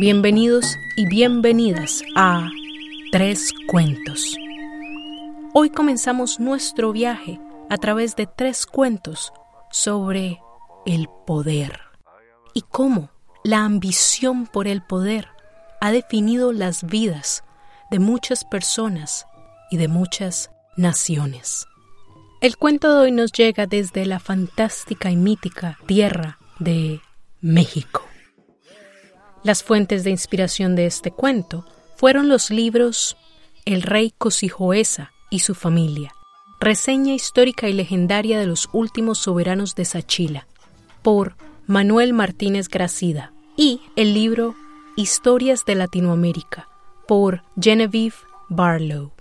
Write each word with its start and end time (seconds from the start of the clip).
Bienvenidos 0.00 0.78
y 0.94 1.08
bienvenidas 1.08 2.04
a 2.14 2.48
Tres 3.10 3.52
Cuentos. 3.66 4.36
Hoy 5.52 5.70
comenzamos 5.70 6.38
nuestro 6.38 6.92
viaje 6.92 7.40
a 7.68 7.78
través 7.78 8.14
de 8.14 8.28
tres 8.28 8.64
cuentos 8.64 9.32
sobre 9.72 10.40
el 10.86 11.08
poder 11.26 11.80
y 12.54 12.62
cómo 12.62 13.10
la 13.42 13.64
ambición 13.64 14.46
por 14.46 14.68
el 14.68 14.82
poder 14.82 15.26
ha 15.80 15.90
definido 15.90 16.52
las 16.52 16.84
vidas 16.84 17.42
de 17.90 17.98
muchas 17.98 18.44
personas 18.44 19.26
y 19.68 19.78
de 19.78 19.88
muchas 19.88 20.52
naciones. 20.76 21.66
El 22.40 22.56
cuento 22.56 22.94
de 22.94 23.00
hoy 23.00 23.10
nos 23.10 23.32
llega 23.32 23.66
desde 23.66 24.06
la 24.06 24.20
fantástica 24.20 25.10
y 25.10 25.16
mítica 25.16 25.76
tierra 25.86 26.38
de 26.60 27.00
México. 27.40 28.07
Las 29.48 29.62
fuentes 29.62 30.04
de 30.04 30.10
inspiración 30.10 30.76
de 30.76 30.84
este 30.84 31.10
cuento 31.10 31.64
fueron 31.96 32.28
los 32.28 32.50
libros 32.50 33.16
El 33.64 33.80
rey 33.80 34.12
Cosijoesa 34.18 35.10
y 35.30 35.38
su 35.38 35.54
familia, 35.54 36.12
reseña 36.60 37.14
histórica 37.14 37.66
y 37.66 37.72
legendaria 37.72 38.38
de 38.38 38.44
los 38.44 38.68
últimos 38.74 39.16
soberanos 39.16 39.74
de 39.74 39.86
Sachila, 39.86 40.46
por 41.00 41.34
Manuel 41.66 42.12
Martínez 42.12 42.68
Gracida, 42.68 43.32
y 43.56 43.80
el 43.96 44.12
libro 44.12 44.54
Historias 44.96 45.64
de 45.64 45.76
Latinoamérica, 45.76 46.68
por 47.06 47.42
Genevieve 47.58 48.16
Barlow. 48.50 49.12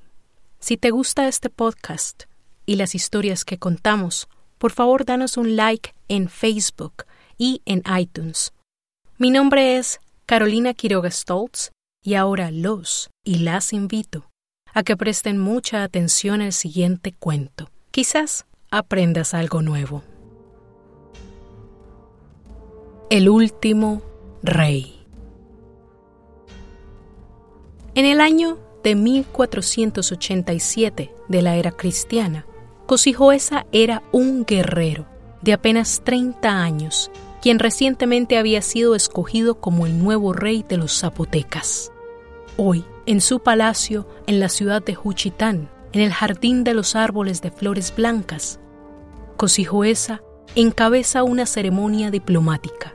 Si 0.60 0.76
te 0.76 0.92
gusta 0.92 1.30
este 1.30 1.50
podcast 1.50 2.24
y 2.66 2.76
las 2.76 2.96
historias 2.96 3.46
que 3.46 3.60
contamos, 3.60 4.28
por 4.58 4.74
favor 4.74 5.06
danos 5.06 5.38
un 5.38 5.56
like 5.56 5.96
en 6.10 6.28
Facebook 6.28 7.06
y 7.38 7.62
en 7.66 7.82
iTunes. 7.98 8.52
Mi 9.18 9.32
nombre 9.32 9.78
es 9.78 10.02
Carolina 10.30 10.74
Quiroga 10.74 11.10
Stoltz 11.10 11.72
y 12.04 12.16
ahora 12.16 12.52
los 12.52 13.10
y 13.24 13.38
las 13.38 13.72
invito 13.72 14.30
a 14.74 14.84
que 14.84 14.98
presten 14.98 15.38
mucha 15.38 15.84
atención 15.84 16.42
al 16.42 16.52
siguiente 16.52 17.14
cuento. 17.14 17.70
Quizás 17.92 18.46
aprendas 18.70 19.34
algo 19.34 19.62
nuevo. 19.62 20.04
El 23.10 23.30
último 23.30 24.02
rey. 24.44 25.02
En 27.96 28.04
el 28.04 28.20
año 28.20 28.58
de 28.84 28.96
1487 28.96 31.16
de 31.30 31.42
la 31.42 31.56
era 31.56 31.72
cristiana, 31.72 32.46
Cosijoesa 32.86 33.66
era 33.72 34.04
un 34.12 34.44
guerrero 34.44 35.06
de 35.42 35.54
apenas 35.54 36.02
30 36.04 36.50
años, 36.50 37.12
quien 37.42 37.60
recientemente 37.60 38.38
había 38.38 38.62
sido 38.62 38.96
escogido 38.96 39.60
como 39.60 39.86
el 39.86 40.02
nuevo 40.02 40.34
rey 40.34 40.66
de 40.68 40.78
los 40.78 41.00
zapotecas. 41.00 41.92
Hoy, 42.58 42.86
en 43.06 43.22
su 43.22 43.40
palacio 43.40 44.08
en 44.26 44.40
la 44.40 44.50
ciudad 44.50 44.84
de 44.84 44.96
Juchitán, 44.96 45.70
en 45.94 46.02
el 46.02 46.12
jardín 46.12 46.64
de 46.64 46.74
los 46.74 46.96
árboles 46.96 47.42
de 47.42 47.52
flores 47.52 47.94
blancas, 47.96 48.60
Cosijoesa 49.38 50.22
encabeza 50.56 51.24
una 51.24 51.46
ceremonia 51.46 52.10
diplomática, 52.10 52.94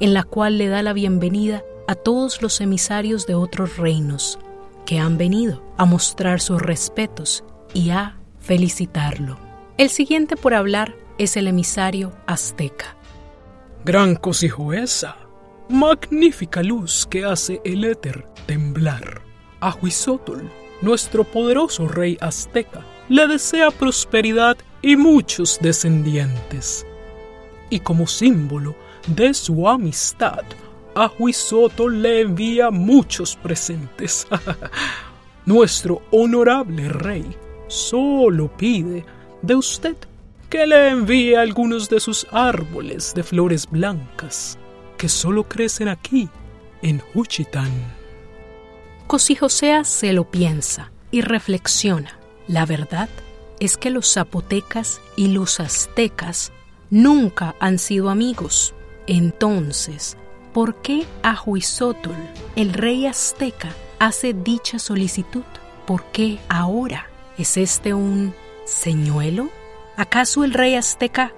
en 0.00 0.14
la 0.14 0.22
cual 0.22 0.56
le 0.56 0.68
da 0.68 0.82
la 0.82 0.94
bienvenida 0.94 1.62
a 1.86 1.94
todos 1.94 2.40
los 2.40 2.60
emisarios 2.60 3.26
de 3.26 3.34
otros 3.34 3.76
reinos 3.76 4.38
que 4.86 4.98
han 4.98 5.18
venido 5.18 5.62
a 5.76 5.84
mostrar 5.84 6.40
sus 6.40 6.60
respetos 6.60 7.44
y 7.74 7.90
a 7.90 8.18
felicitarlo. 8.40 9.38
El 9.78 9.90
siguiente 9.90 10.36
por 10.36 10.54
hablar 10.54 10.94
es 11.18 11.36
el 11.36 11.46
emisario 11.46 12.12
azteca. 12.26 12.96
Gran 13.84 14.14
cosijoesa, 14.14 15.16
magnífica 15.68 16.62
luz 16.62 17.04
que 17.04 17.24
hace 17.24 17.60
el 17.64 17.84
éter 17.84 18.28
temblar. 18.46 19.22
Ahuizotl, 19.58 20.38
nuestro 20.82 21.24
poderoso 21.24 21.88
rey 21.88 22.16
azteca, 22.20 22.84
le 23.08 23.26
desea 23.26 23.72
prosperidad 23.72 24.56
y 24.82 24.94
muchos 24.94 25.58
descendientes. 25.60 26.86
Y 27.70 27.80
como 27.80 28.06
símbolo 28.06 28.76
de 29.08 29.34
su 29.34 29.68
amistad, 29.68 30.44
Ahuizotl 30.94 32.02
le 32.02 32.20
envía 32.20 32.70
muchos 32.70 33.34
presentes. 33.34 34.28
nuestro 35.44 36.02
honorable 36.12 36.88
rey 36.88 37.36
solo 37.66 38.48
pide 38.56 39.04
de 39.42 39.56
usted 39.56 39.96
que 40.52 40.66
le 40.66 40.90
envíe 40.90 41.34
algunos 41.34 41.88
de 41.88 41.98
sus 41.98 42.26
árboles 42.30 43.14
de 43.14 43.22
flores 43.22 43.66
blancas 43.70 44.58
que 44.98 45.08
solo 45.08 45.44
crecen 45.44 45.88
aquí, 45.88 46.28
en 46.82 46.98
Juchitán. 46.98 47.70
Cosijosea 49.06 49.82
se 49.84 50.12
lo 50.12 50.30
piensa 50.30 50.92
y 51.10 51.22
reflexiona. 51.22 52.18
La 52.48 52.66
verdad 52.66 53.08
es 53.60 53.78
que 53.78 53.88
los 53.88 54.12
zapotecas 54.12 55.00
y 55.16 55.28
los 55.28 55.58
aztecas 55.58 56.52
nunca 56.90 57.56
han 57.58 57.78
sido 57.78 58.10
amigos. 58.10 58.74
Entonces, 59.06 60.18
¿por 60.52 60.82
qué 60.82 61.06
Ahuizotl, 61.22 62.10
el 62.56 62.74
rey 62.74 63.06
azteca, 63.06 63.70
hace 63.98 64.34
dicha 64.34 64.78
solicitud? 64.78 65.44
¿Por 65.86 66.04
qué 66.12 66.40
ahora? 66.50 67.06
¿Es 67.38 67.56
este 67.56 67.94
un 67.94 68.34
señuelo? 68.66 69.48
¿Acaso 70.02 70.42
el 70.42 70.52
rey 70.52 70.74
azteca 70.74 71.32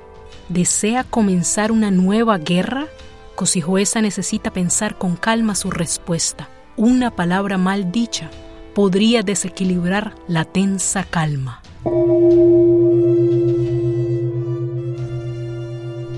desea 0.48 1.04
comenzar 1.04 1.70
una 1.70 1.90
nueva 1.90 2.38
guerra? 2.38 2.86
Cosijoesa 3.34 4.00
necesita 4.00 4.54
pensar 4.54 4.96
con 4.96 5.16
calma 5.16 5.54
su 5.54 5.70
respuesta. 5.70 6.48
Una 6.78 7.10
palabra 7.14 7.58
mal 7.58 7.92
dicha 7.92 8.30
podría 8.74 9.20
desequilibrar 9.20 10.14
la 10.28 10.46
tensa 10.46 11.04
calma. 11.04 11.60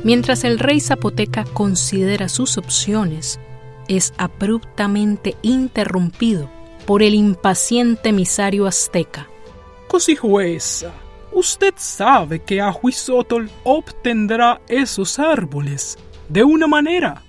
Mientras 0.04 0.44
el 0.44 0.60
rey 0.60 0.78
zapoteca 0.78 1.42
considera 1.52 2.28
sus 2.28 2.58
opciones, 2.58 3.40
es 3.88 4.14
abruptamente 4.18 5.34
interrumpido 5.42 6.48
por 6.86 7.02
el 7.02 7.14
impaciente 7.14 8.10
emisario 8.10 8.68
azteca, 8.68 9.26
Cosijueza, 9.88 10.92
usted 11.36 11.74
sabe 11.76 12.42
que 12.42 12.62
Ahuizotl 12.62 13.48
obtendrá 13.62 14.62
esos 14.68 15.18
árboles 15.18 15.98
de 16.30 16.42
una 16.42 16.66
manera 16.66 17.22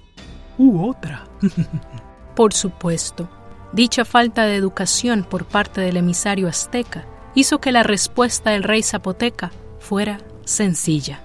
u 0.57 0.88
otra. 0.88 1.25
por 2.35 2.53
supuesto, 2.53 3.29
dicha 3.73 4.06
falta 4.06 4.46
de 4.46 4.56
educación 4.56 5.25
por 5.29 5.44
parte 5.44 5.81
del 5.81 5.97
emisario 5.97 6.47
azteca 6.47 7.06
hizo 7.35 7.59
que 7.59 7.73
la 7.73 7.84
respuesta 7.84 8.51
del 8.51 8.63
rey 8.63 8.81
zapoteca 8.81 9.51
fuera 9.78 10.19
sencilla. 10.46 11.19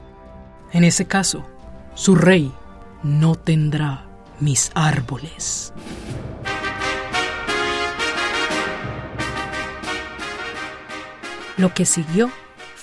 En 0.73 0.83
ese 0.83 1.07
caso, 1.07 1.45
su 1.95 2.17
rey 2.17 2.53
no 3.05 3.37
tendrá 3.37 4.09
mis 4.41 4.73
árboles. 4.75 5.73
Lo 11.57 11.73
que 11.73 11.85
siguió 11.85 12.31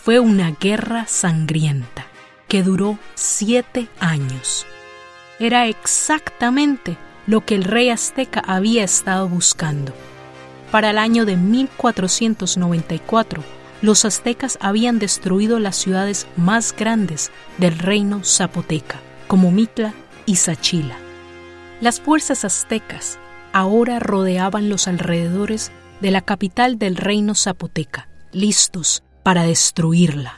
fue 0.10 0.20
una 0.20 0.58
guerra 0.60 1.06
sangrienta 1.06 2.08
que 2.48 2.64
duró 2.64 2.98
siete 3.14 3.90
años. 4.00 4.66
Era 5.40 5.68
exactamente 5.68 6.98
lo 7.28 7.46
que 7.46 7.54
el 7.54 7.64
rey 7.64 7.92
azteca 7.92 8.40
había 8.40 8.84
estado 8.84 9.30
buscando. 9.30 9.94
Para 10.72 10.90
el 10.90 10.98
año 10.98 11.26
de 11.26 11.38
1494, 11.38 13.44
los 13.84 14.04
aztecas 14.04 14.58
habían 14.62 14.98
destruido 14.98 15.60
las 15.60 15.76
ciudades 15.76 16.26
más 16.36 16.76
grandes 16.76 17.30
del 17.60 17.78
reino 17.78 18.24
zapoteca, 18.24 18.96
como 19.28 19.52
Mitla 19.52 19.94
y 20.26 20.38
Sachila. 20.38 20.98
Las 21.82 22.02
fuerzas 22.02 22.46
aztecas 22.46 23.20
ahora 23.54 24.00
rodeaban 24.00 24.70
los 24.70 24.88
alrededores 24.88 25.72
de 26.02 26.10
la 26.10 26.22
capital 26.22 26.80
del 26.80 26.96
reino 26.96 27.36
zapoteca, 27.36 28.10
listos 28.32 29.04
para 29.24 29.44
destruirla. 29.44 30.36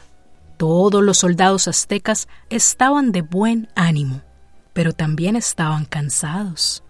Todos 0.58 1.04
los 1.04 1.20
soldados 1.20 1.68
aztecas 1.68 2.28
estaban 2.50 3.12
de 3.12 3.22
buen 3.22 3.70
ánimo, 3.76 4.22
pero 4.74 4.94
también 4.94 5.36
estaban 5.36 5.86
cansados. 5.86 6.84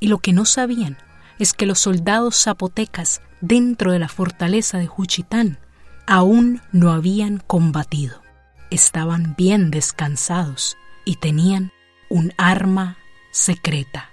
Y 0.00 0.08
lo 0.08 0.18
que 0.18 0.32
no 0.32 0.44
sabían 0.44 0.98
es 1.38 1.52
que 1.52 1.66
los 1.66 1.78
soldados 1.78 2.42
zapotecas 2.42 3.22
dentro 3.40 3.92
de 3.92 3.98
la 3.98 4.08
fortaleza 4.08 4.78
de 4.78 4.86
Juchitán 4.86 5.58
aún 6.06 6.60
no 6.72 6.92
habían 6.92 7.38
combatido. 7.38 8.22
Estaban 8.70 9.34
bien 9.36 9.70
descansados 9.70 10.76
y 11.04 11.16
tenían 11.16 11.72
un 12.10 12.32
arma 12.36 12.98
secreta. 13.30 14.10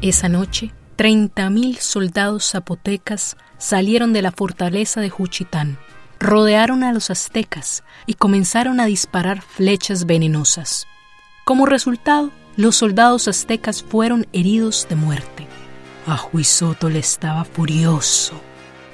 Esa 0.00 0.28
noche, 0.28 0.72
30.000 1.02 1.78
soldados 1.80 2.48
zapotecas 2.48 3.36
salieron 3.58 4.12
de 4.12 4.22
la 4.22 4.30
fortaleza 4.30 5.00
de 5.00 5.10
Juchitán, 5.10 5.76
rodearon 6.20 6.84
a 6.84 6.92
los 6.92 7.10
aztecas 7.10 7.82
y 8.06 8.14
comenzaron 8.14 8.78
a 8.78 8.86
disparar 8.86 9.42
flechas 9.42 10.06
venenosas. 10.06 10.86
Como 11.44 11.66
resultado, 11.66 12.30
los 12.54 12.76
soldados 12.76 13.26
aztecas 13.26 13.82
fueron 13.82 14.28
heridos 14.32 14.86
de 14.88 14.94
muerte. 14.94 15.48
Ahuizotl 16.06 16.94
estaba 16.94 17.44
furioso. 17.46 18.40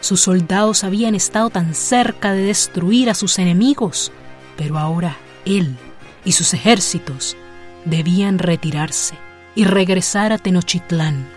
Sus 0.00 0.22
soldados 0.22 0.84
habían 0.84 1.14
estado 1.14 1.50
tan 1.50 1.74
cerca 1.74 2.32
de 2.32 2.44
destruir 2.44 3.10
a 3.10 3.14
sus 3.14 3.38
enemigos, 3.38 4.12
pero 4.56 4.78
ahora 4.78 5.14
él 5.44 5.76
y 6.24 6.32
sus 6.32 6.54
ejércitos 6.54 7.36
debían 7.84 8.38
retirarse 8.38 9.14
y 9.54 9.64
regresar 9.64 10.32
a 10.32 10.38
Tenochtitlán, 10.38 11.36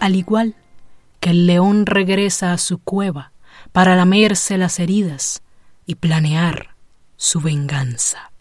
al 0.00 0.16
igual 0.16 0.56
que 1.20 1.30
el 1.30 1.46
león 1.46 1.86
regresa 1.86 2.52
a 2.52 2.58
su 2.58 2.78
cueva 2.78 3.32
para 3.72 3.94
lamerse 3.94 4.58
las 4.58 4.80
heridas 4.80 5.42
y 5.86 5.96
planear 5.96 6.74
su 7.16 7.40
venganza. 7.40 8.32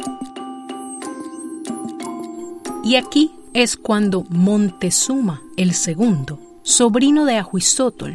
Y 2.83 2.95
aquí 2.95 3.31
es 3.53 3.75
cuando 3.75 4.23
Montezuma 4.29 5.41
el 5.57 5.73
segundo, 5.73 6.39
sobrino 6.63 7.25
de 7.25 7.37
Ahuizotl, 7.37 8.13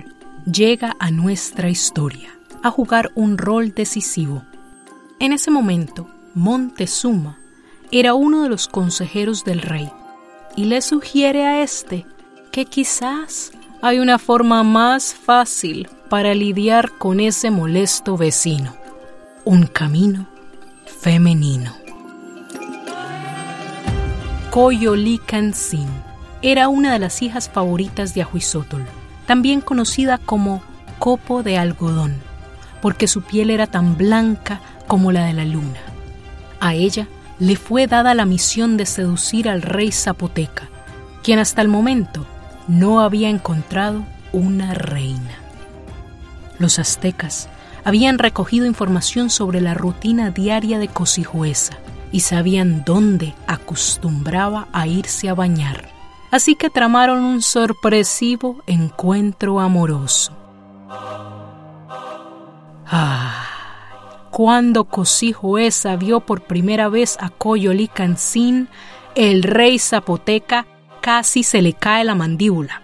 llega 0.50 0.96
a 0.98 1.10
nuestra 1.10 1.68
historia 1.68 2.30
a 2.62 2.70
jugar 2.70 3.12
un 3.14 3.36
rol 3.36 3.74
decisivo. 3.74 4.42
En 5.20 5.32
ese 5.32 5.50
momento, 5.50 6.08
Montezuma 6.34 7.38
era 7.92 8.14
uno 8.14 8.42
de 8.42 8.48
los 8.48 8.66
consejeros 8.68 9.44
del 9.44 9.60
rey 9.60 9.90
y 10.56 10.64
le 10.64 10.80
sugiere 10.80 11.44
a 11.46 11.62
este 11.62 12.06
que 12.54 12.66
quizás 12.66 13.50
hay 13.82 13.98
una 13.98 14.16
forma 14.16 14.62
más 14.62 15.12
fácil 15.12 15.88
para 16.08 16.34
lidiar 16.34 16.92
con 16.98 17.18
ese 17.18 17.50
molesto 17.50 18.16
vecino, 18.16 18.76
un 19.44 19.66
camino 19.66 20.28
femenino. 20.86 21.74
Coyolicansin 24.52 25.88
era 26.42 26.68
una 26.68 26.92
de 26.92 27.00
las 27.00 27.22
hijas 27.22 27.50
favoritas 27.50 28.14
de 28.14 28.22
Ahuizotl, 28.22 28.82
también 29.26 29.60
conocida 29.60 30.18
como 30.18 30.62
copo 31.00 31.42
de 31.42 31.58
algodón, 31.58 32.14
porque 32.80 33.08
su 33.08 33.22
piel 33.22 33.50
era 33.50 33.66
tan 33.66 33.98
blanca 33.98 34.60
como 34.86 35.10
la 35.10 35.24
de 35.24 35.32
la 35.32 35.44
luna. 35.44 35.80
A 36.60 36.74
ella 36.74 37.08
le 37.40 37.56
fue 37.56 37.88
dada 37.88 38.14
la 38.14 38.26
misión 38.26 38.76
de 38.76 38.86
seducir 38.86 39.48
al 39.48 39.60
rey 39.60 39.90
zapoteca, 39.90 40.68
quien 41.24 41.40
hasta 41.40 41.60
el 41.60 41.66
momento 41.66 42.24
no 42.68 43.00
había 43.00 43.28
encontrado 43.28 44.04
una 44.32 44.74
reina. 44.74 45.38
Los 46.58 46.78
aztecas 46.78 47.48
habían 47.84 48.18
recogido 48.18 48.66
información 48.66 49.30
sobre 49.30 49.60
la 49.60 49.74
rutina 49.74 50.30
diaria 50.30 50.78
de 50.78 50.88
Cosijuesa 50.88 51.78
y 52.12 52.20
sabían 52.20 52.84
dónde 52.84 53.34
acostumbraba 53.46 54.68
a 54.72 54.86
irse 54.86 55.28
a 55.28 55.34
bañar. 55.34 55.88
Así 56.30 56.54
que 56.54 56.70
tramaron 56.70 57.22
un 57.22 57.42
sorpresivo 57.42 58.62
encuentro 58.66 59.60
amoroso. 59.60 60.32
Ah, 62.86 63.44
cuando 64.30 64.84
Cosijuesa 64.84 65.96
vio 65.96 66.20
por 66.20 66.42
primera 66.42 66.88
vez 66.88 67.16
a 67.20 67.30
Coyolicancín, 67.30 68.68
el 69.14 69.42
rey 69.42 69.78
zapoteca 69.78 70.66
casi 71.04 71.42
se 71.42 71.60
le 71.60 71.74
cae 71.74 72.02
la 72.02 72.14
mandíbula. 72.14 72.80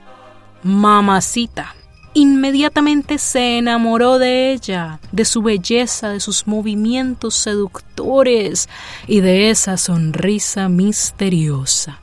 Mamacita, 0.63 1.75
Inmediatamente 2.13 3.19
se 3.19 3.57
enamoró 3.57 4.19
de 4.19 4.53
ella, 4.53 4.99
de 5.11 5.25
su 5.25 5.43
belleza, 5.43 6.11
de 6.11 6.21
sus 6.21 6.47
movimientos 6.47 7.35
seductores 7.37 8.69
y 9.07 9.21
de 9.21 9.49
esa 9.49 9.79
sonrisa 9.79 10.69
misteriosa. 10.69 12.01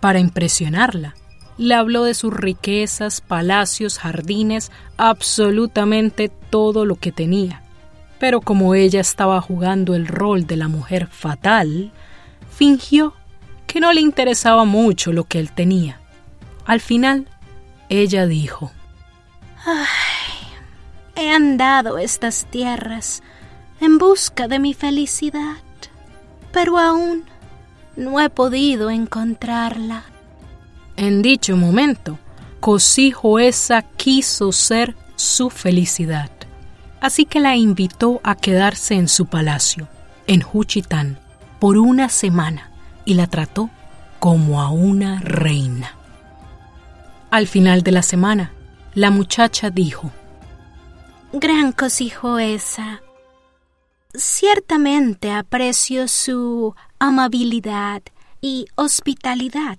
Para 0.00 0.20
impresionarla, 0.20 1.16
le 1.56 1.74
habló 1.74 2.04
de 2.04 2.14
sus 2.14 2.32
riquezas, 2.32 3.20
palacios, 3.20 3.98
jardines, 3.98 4.70
absolutamente 4.96 6.30
todo 6.50 6.84
lo 6.84 6.94
que 6.96 7.10
tenía. 7.10 7.62
Pero 8.20 8.42
como 8.42 8.74
ella 8.74 9.00
estaba 9.00 9.40
jugando 9.40 9.94
el 9.94 10.06
rol 10.06 10.46
de 10.46 10.56
la 10.56 10.68
mujer 10.68 11.08
fatal, 11.10 11.90
fingió 12.50 13.14
que 13.68 13.80
no 13.80 13.92
le 13.92 14.00
interesaba 14.00 14.64
mucho 14.64 15.12
lo 15.12 15.24
que 15.24 15.38
él 15.38 15.52
tenía. 15.52 16.00
Al 16.64 16.80
final, 16.80 17.28
ella 17.88 18.26
dijo, 18.26 18.72
Ay, 19.64 20.48
he 21.14 21.30
andado 21.30 21.98
estas 21.98 22.46
tierras 22.46 23.22
en 23.80 23.98
busca 23.98 24.48
de 24.48 24.58
mi 24.58 24.74
felicidad, 24.74 25.58
pero 26.50 26.78
aún 26.78 27.24
no 27.94 28.20
he 28.20 28.30
podido 28.30 28.90
encontrarla. 28.90 30.04
En 30.96 31.22
dicho 31.22 31.56
momento, 31.56 32.18
Cosijoesa 32.60 33.82
quiso 33.82 34.50
ser 34.50 34.96
su 35.14 35.50
felicidad, 35.50 36.30
así 37.00 37.26
que 37.26 37.38
la 37.38 37.54
invitó 37.54 38.20
a 38.24 38.34
quedarse 38.34 38.94
en 38.94 39.08
su 39.08 39.26
palacio, 39.26 39.88
en 40.26 40.40
Juchitán, 40.40 41.18
por 41.60 41.76
una 41.76 42.08
semana 42.08 42.67
y 43.08 43.14
la 43.14 43.26
trató 43.26 43.70
como 44.18 44.60
a 44.60 44.68
una 44.68 45.18
reina. 45.20 45.96
Al 47.30 47.46
final 47.46 47.82
de 47.82 47.90
la 47.90 48.02
semana, 48.02 48.52
la 48.92 49.10
muchacha 49.10 49.70
dijo, 49.70 50.10
Gran 51.32 51.72
cosijo 51.72 52.38
esa. 52.38 53.00
Ciertamente 54.12 55.32
aprecio 55.32 56.06
su 56.06 56.74
amabilidad 56.98 58.02
y 58.42 58.66
hospitalidad, 58.74 59.78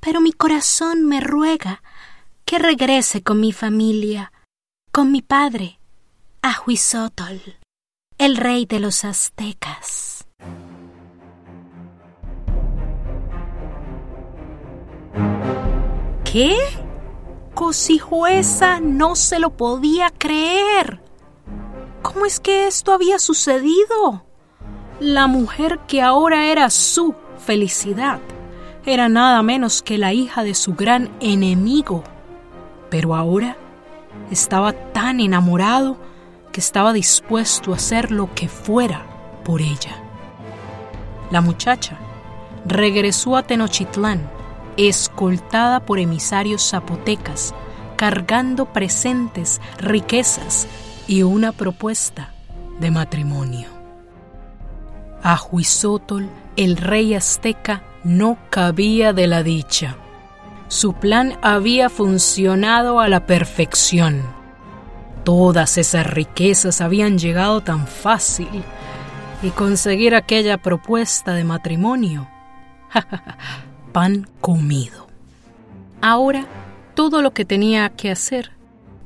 pero 0.00 0.22
mi 0.22 0.32
corazón 0.32 1.04
me 1.04 1.20
ruega 1.20 1.82
que 2.46 2.58
regrese 2.58 3.22
con 3.22 3.40
mi 3.40 3.52
familia, 3.52 4.32
con 4.90 5.12
mi 5.12 5.20
padre, 5.20 5.78
Ahuizotl, 6.40 7.56
el 8.16 8.38
rey 8.38 8.64
de 8.64 8.80
los 8.80 9.04
aztecas. 9.04 10.11
¿Qué? 16.32 16.56
Cosijuesa 17.52 18.80
no 18.80 19.16
se 19.16 19.38
lo 19.38 19.50
podía 19.50 20.08
creer. 20.08 21.02
¿Cómo 22.00 22.24
es 22.24 22.40
que 22.40 22.66
esto 22.66 22.94
había 22.94 23.18
sucedido? 23.18 24.24
La 24.98 25.26
mujer 25.26 25.80
que 25.86 26.00
ahora 26.00 26.46
era 26.46 26.70
su 26.70 27.14
felicidad 27.36 28.18
era 28.86 29.10
nada 29.10 29.42
menos 29.42 29.82
que 29.82 29.98
la 29.98 30.14
hija 30.14 30.42
de 30.42 30.54
su 30.54 30.72
gran 30.74 31.10
enemigo. 31.20 32.02
Pero 32.88 33.14
ahora 33.14 33.58
estaba 34.30 34.72
tan 34.72 35.20
enamorado 35.20 35.98
que 36.50 36.60
estaba 36.60 36.94
dispuesto 36.94 37.72
a 37.72 37.76
hacer 37.76 38.10
lo 38.10 38.34
que 38.34 38.48
fuera 38.48 39.04
por 39.44 39.60
ella. 39.60 40.02
La 41.30 41.42
muchacha 41.42 41.98
regresó 42.64 43.36
a 43.36 43.42
Tenochtitlán 43.42 44.30
escoltada 44.76 45.80
por 45.80 45.98
emisarios 45.98 46.68
zapotecas, 46.68 47.54
cargando 47.96 48.66
presentes, 48.66 49.60
riquezas 49.78 50.66
y 51.06 51.22
una 51.22 51.52
propuesta 51.52 52.32
de 52.80 52.90
matrimonio. 52.90 53.68
A 55.22 55.40
Huizotol, 55.50 56.28
el 56.56 56.76
rey 56.76 57.14
azteca, 57.14 57.82
no 58.02 58.38
cabía 58.50 59.12
de 59.12 59.26
la 59.26 59.42
dicha. 59.42 59.96
Su 60.68 60.94
plan 60.94 61.38
había 61.42 61.88
funcionado 61.88 62.98
a 62.98 63.08
la 63.08 63.26
perfección. 63.26 64.22
Todas 65.22 65.78
esas 65.78 66.06
riquezas 66.06 66.80
habían 66.80 67.18
llegado 67.18 67.60
tan 67.60 67.86
fácil 67.86 68.64
y 69.42 69.50
conseguir 69.50 70.14
aquella 70.14 70.58
propuesta 70.58 71.34
de 71.34 71.44
matrimonio 71.44 72.28
pan 73.92 74.26
comido. 74.40 75.06
Ahora 76.00 76.46
todo 76.94 77.22
lo 77.22 77.32
que 77.32 77.44
tenía 77.44 77.90
que 77.90 78.10
hacer 78.10 78.52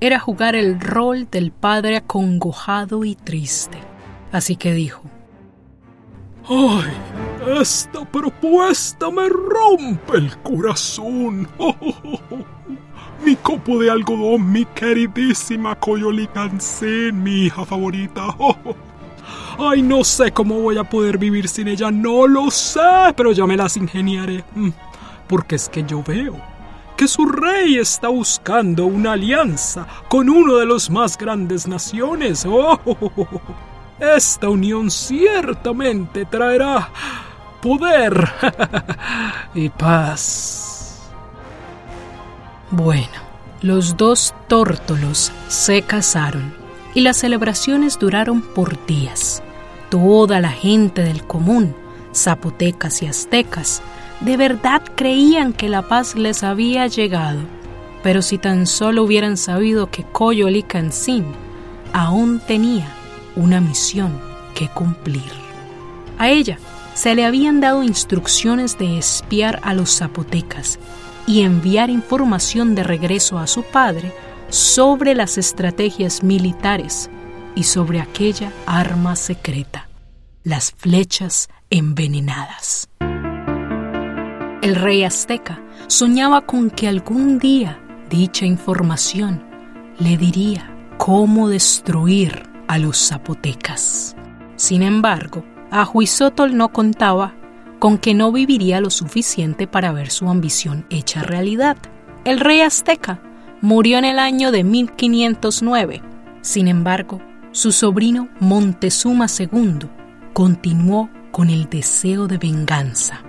era 0.00 0.19
jugar 0.19 0.57
el 0.57 0.81
rol 0.81 1.28
del 1.31 1.50
padre 1.50 1.97
acongojado 1.97 3.05
y 3.05 3.14
triste. 3.14 3.78
Así 4.33 4.57
que 4.57 4.73
dijo, 4.73 5.02
¡Ay! 6.49 6.93
Esta 7.61 8.05
propuesta 8.05 9.11
me 9.11 9.28
rompe 9.28 10.16
el 10.16 10.37
corazón. 10.38 11.49
Mi 13.25 13.37
copo 13.37 13.78
de 13.78 13.90
algodón, 13.90 14.52
mi 14.52 14.64
queridísima 14.66 15.75
Coyolicancén, 15.75 17.23
mi 17.23 17.47
hija 17.47 17.64
favorita. 17.64 18.26
Ay, 19.59 19.83
no 19.83 20.04
sé 20.04 20.33
cómo 20.33 20.61
voy 20.61 20.78
a 20.78 20.85
poder 20.85 21.18
vivir 21.18 21.49
sin 21.49 21.68
ella, 21.68 21.90
no 21.90 22.26
lo 22.26 22.50
sé, 22.50 22.80
pero 23.16 23.33
ya 23.33 23.47
me 23.47 23.56
las 23.56 23.76
ingeniaré. 23.76 24.45
Mm, 24.54 24.71
porque 25.26 25.56
es 25.56 25.68
que 25.68 25.85
yo 25.85 26.02
veo 26.02 26.40
que 26.97 27.06
su 27.06 27.26
rey 27.26 27.76
está 27.76 28.09
buscando 28.09 28.87
una 28.87 29.12
alianza 29.12 29.87
con 30.09 30.30
uno 30.30 30.56
de 30.56 30.64
los 30.64 30.88
más 30.88 31.18
grandes 31.18 31.68
naciones. 31.68 32.47
Oh, 32.49 32.80
esta 34.00 34.49
unión 34.49 34.90
ciertamente 34.90 36.25
traerá 36.25 36.90
poder 37.61 38.28
y 39.54 39.68
paz. 39.68 41.11
Bueno, 42.71 43.06
los 43.62 43.97
dos 43.97 44.35
tórtolos 44.49 45.33
se 45.49 45.83
casaron 45.83 46.65
y 46.97 47.03
las 47.03 47.19
celebraciones 47.19 47.99
duraron 47.99 48.41
por 48.41 48.87
días. 48.87 49.43
Toda 49.91 50.41
la 50.41 50.49
gente 50.49 51.03
del 51.03 51.25
común, 51.26 51.75
zapotecas 52.15 53.03
y 53.03 53.07
aztecas, 53.07 53.83
de 54.23 54.38
verdad 54.38 54.81
creían 54.95 55.53
que 55.53 55.69
la 55.69 55.83
paz 55.83 56.15
les 56.15 56.43
había 56.43 56.87
llegado, 56.87 57.41
pero 58.03 58.23
si 58.23 58.38
tan 58.38 58.67
solo 58.67 59.05
hubieran 59.05 59.37
sabido 59.37 59.91
que 59.91 60.05
Coyolicancín 60.05 61.26
aún 61.93 62.41
tenía 62.41 62.88
una 63.37 63.61
misión 63.61 64.19
que 64.55 64.69
cumplir. 64.69 65.31
A 66.17 66.31
ella 66.31 66.59
se 66.95 67.15
le 67.15 67.26
habían 67.26 67.61
dado 67.61 67.83
instrucciones 67.83 68.79
de 68.79 68.97
espiar 68.97 69.61
a 69.65 69.75
los 69.75 69.99
zapotecas 69.99 70.79
y 71.26 71.43
enviar 71.43 71.91
información 71.91 72.75
de 72.75 72.85
regreso 72.85 73.38
a 73.38 73.47
su 73.47 73.65
padre 73.65 74.15
sobre 74.49 75.15
las 75.15 75.38
estrategias 75.38 76.23
militares 76.23 77.11
y 77.55 77.65
sobre 77.65 78.00
aquella 78.00 78.53
arma 78.67 79.17
secreta, 79.17 79.88
las 80.45 80.73
flechas 80.73 81.49
envenenadas. 81.71 82.88
El 84.62 84.76
rey 84.76 85.05
azteca 85.05 85.62
soñaba 85.87 86.47
con 86.47 86.71
que 86.71 86.88
algún 86.88 87.38
día 87.38 87.81
dicha 88.11 88.47
información 88.47 89.45
le 89.99 90.17
diría 90.17 90.71
cómo 90.99 91.49
destruir 91.49 92.49
a 92.69 92.79
los 92.79 93.09
zapotecas. 93.09 94.17
Sin 94.57 94.83
embargo, 94.83 95.45
Ahuizotl 95.71 96.57
no 96.57 96.73
contaba 96.73 97.35
con 97.79 97.99
que 97.99 98.15
no 98.15 98.33
viviría 98.33 98.81
lo 98.81 98.91
suficiente 98.91 99.67
para 99.67 99.93
ver 99.93 100.11
su 100.11 100.29
ambición 100.29 100.87
hecha 100.91 101.23
realidad. 101.23 101.76
El 102.25 102.41
rey 102.41 102.61
azteca 102.61 103.21
murió 103.66 103.99
en 103.99 104.04
el 104.04 104.20
año 104.20 104.52
de 104.52 104.62
1509. 104.62 106.00
Sin 106.40 106.68
embargo, 106.68 107.20
su 107.50 107.73
sobrino 107.73 108.28
Montezuma 108.38 109.26
II 109.26 109.88
continuó 110.32 111.11
con 111.32 111.50
el 111.50 111.68
deseo 111.68 112.28
de 112.28 112.38
venganza. 112.38 113.25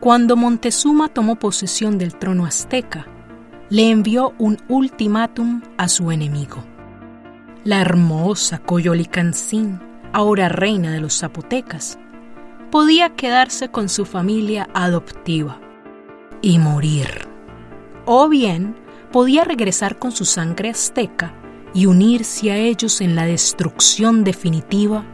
Cuando 0.00 0.34
Montezuma 0.34 1.10
tomó 1.10 1.36
posesión 1.36 1.98
del 1.98 2.16
trono 2.16 2.46
azteca, 2.46 3.06
le 3.68 3.90
envió 3.90 4.32
un 4.38 4.56
ultimátum 4.68 5.60
a 5.76 5.88
su 5.88 6.10
enemigo. 6.10 6.64
La 7.62 7.82
hermosa 7.82 8.56
Coyolicancín, 8.56 9.78
ahora 10.14 10.48
reina 10.48 10.90
de 10.90 11.00
los 11.02 11.18
zapotecas, 11.18 11.98
podía 12.70 13.10
quedarse 13.10 13.68
con 13.68 13.90
su 13.90 14.06
familia 14.06 14.70
adoptiva 14.72 15.60
y 16.40 16.58
morir. 16.58 17.28
O 18.06 18.30
bien 18.30 18.85
podía 19.16 19.44
regresar 19.44 19.98
con 19.98 20.12
su 20.12 20.26
sangre 20.26 20.68
azteca 20.68 21.32
y 21.72 21.86
unirse 21.86 22.52
a 22.52 22.58
ellos 22.58 23.00
en 23.00 23.16
la 23.16 23.24
destrucción 23.24 24.24
definitiva 24.24 25.06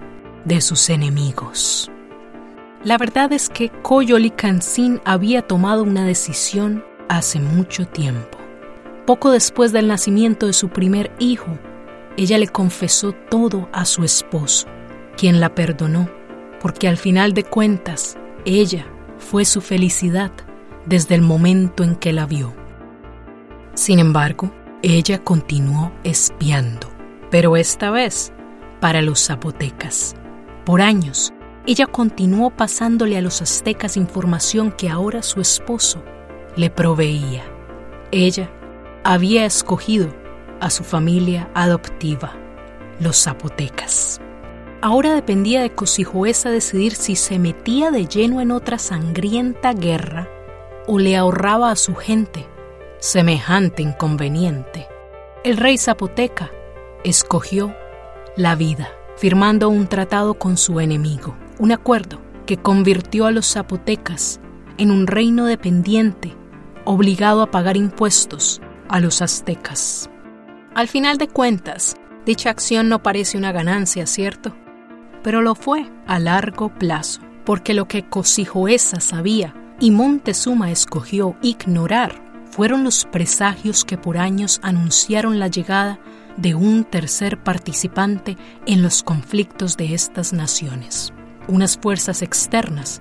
de 0.45 0.61
sus 0.61 0.91
enemigos. 0.91 1.89
La 2.83 2.99
verdad 2.99 3.33
es 3.33 3.49
que 3.49 3.69
Coyolicancín 3.69 5.01
había 5.05 5.43
tomado 5.43 5.85
una 5.85 6.05
decisión 6.05 6.85
hace 7.09 7.39
mucho 7.39 7.87
tiempo. 7.87 8.39
Poco 9.07 9.31
después 9.31 9.71
del 9.71 9.87
nacimiento 9.87 10.49
de 10.49 10.53
su 10.53 10.69
primer 10.69 11.13
hijo, 11.21 11.57
ella 12.17 12.39
le 12.39 12.49
confesó 12.49 13.13
todo 13.13 13.69
a 13.73 13.85
su 13.85 14.03
esposo, 14.03 14.67
quien 15.17 15.39
la 15.39 15.55
perdonó, 15.55 16.11
porque 16.61 16.89
al 16.89 16.97
final 16.97 17.35
de 17.35 17.45
cuentas, 17.45 18.17
ella 18.45 18.85
fue 19.19 19.45
su 19.45 19.61
felicidad 19.61 20.33
desde 20.87 21.15
el 21.15 21.23
momento 21.23 21.85
en 21.85 21.95
que 21.95 22.13
la 22.13 22.27
vio. 22.27 22.62
Sin 23.75 23.99
embargo, 23.99 24.53
ella 24.83 25.23
continuó 25.25 25.93
espiando, 26.05 26.89
pero 27.31 27.57
esta 27.57 27.91
vez 27.91 28.33
para 28.81 29.01
los 29.01 29.25
zapotecas. 29.25 30.15
Por 30.67 30.83
años, 30.83 31.33
ella 31.67 31.87
continuó 31.87 32.51
pasándole 32.51 33.17
a 33.17 33.23
los 33.23 33.41
aztecas 33.41 33.97
información 33.97 34.73
que 34.73 34.91
ahora 34.91 35.23
su 35.23 35.41
esposo 35.41 36.03
le 36.55 36.69
proveía. 36.69 37.45
Ella 38.11 38.51
había 39.05 39.47
escogido 39.47 40.15
a 40.61 40.69
su 40.69 40.85
familia 40.85 41.51
adoptiva, 41.55 42.35
los 43.01 43.23
zapotecas. 43.23 44.21
Ahora 44.83 45.15
dependía 45.15 45.63
de 45.63 45.71
Cosijoesa 45.71 46.51
decidir 46.51 46.95
si 46.95 47.17
se 47.17 47.39
metía 47.39 47.91
de 47.91 48.07
lleno 48.07 48.41
en 48.43 48.51
otra 48.51 48.79
sangrienta 48.79 49.73
guerra 49.73 50.29
o 50.87 50.99
le 50.99 51.17
ahorraba 51.17 51.71
a 51.71 51.77
su 51.77 51.95
gente 51.95 52.52
semejante 53.03 53.83
inconveniente. 53.83 54.87
El 55.43 55.57
rey 55.57 55.77
zapoteca 55.77 56.53
escogió 57.03 57.75
la 58.37 58.55
vida, 58.55 58.91
firmando 59.17 59.69
un 59.71 59.89
tratado 59.89 60.35
con 60.35 60.57
su 60.57 60.79
enemigo, 60.79 61.37
un 61.59 61.73
acuerdo 61.73 62.21
que 62.47 62.59
convirtió 62.59 63.27
a 63.27 63.33
los 63.33 63.53
zapotecas 63.53 64.39
en 64.79 64.93
un 64.93 65.09
reino 65.09 65.47
dependiente, 65.47 66.37
obligado 66.85 67.43
a 67.43 67.51
pagar 67.51 67.77
impuestos 67.77 68.63
a 68.89 69.01
los 69.01 69.21
aztecas. 69.21 70.09
Al 70.77 70.87
final 70.87 71.19
de 71.19 71.27
cuentas, 71.27 71.97
dicha 72.25 72.51
acción 72.51 72.89
no 72.89 73.03
parece 73.03 73.37
una 73.37 73.51
ganancia, 73.51 74.07
¿cierto? 74.07 74.55
Pero 75.25 75.43
lo 75.43 75.57
fue 75.57 75.91
a 76.07 76.21
largo 76.21 76.69
plazo, 76.69 77.21
porque 77.45 77.75
lo 77.75 77.89
que 77.89 78.09
Cosijoesa 78.09 79.01
sabía 79.01 79.57
y 79.81 79.91
Montezuma 79.91 80.71
escogió 80.71 81.37
ignorar 81.43 82.22
fueron 82.53 82.85
los 82.85 83.07
presagios 83.07 83.85
que 83.85 83.97
por 83.97 84.19
años 84.19 84.61
anunciaron 84.63 85.39
la 85.39 85.49
llegada 85.49 85.99
de 86.37 86.55
un 86.55 86.85
tercer 86.85 87.43
participante 87.43 88.37
en 88.67 88.83
los 88.83 89.03
conflictos 89.03 89.79
de 89.79 89.95
estas 89.95 90.35
naciones, 90.35 91.13
unas 91.49 91.79
fuerzas 91.79 92.21
externas 92.21 93.01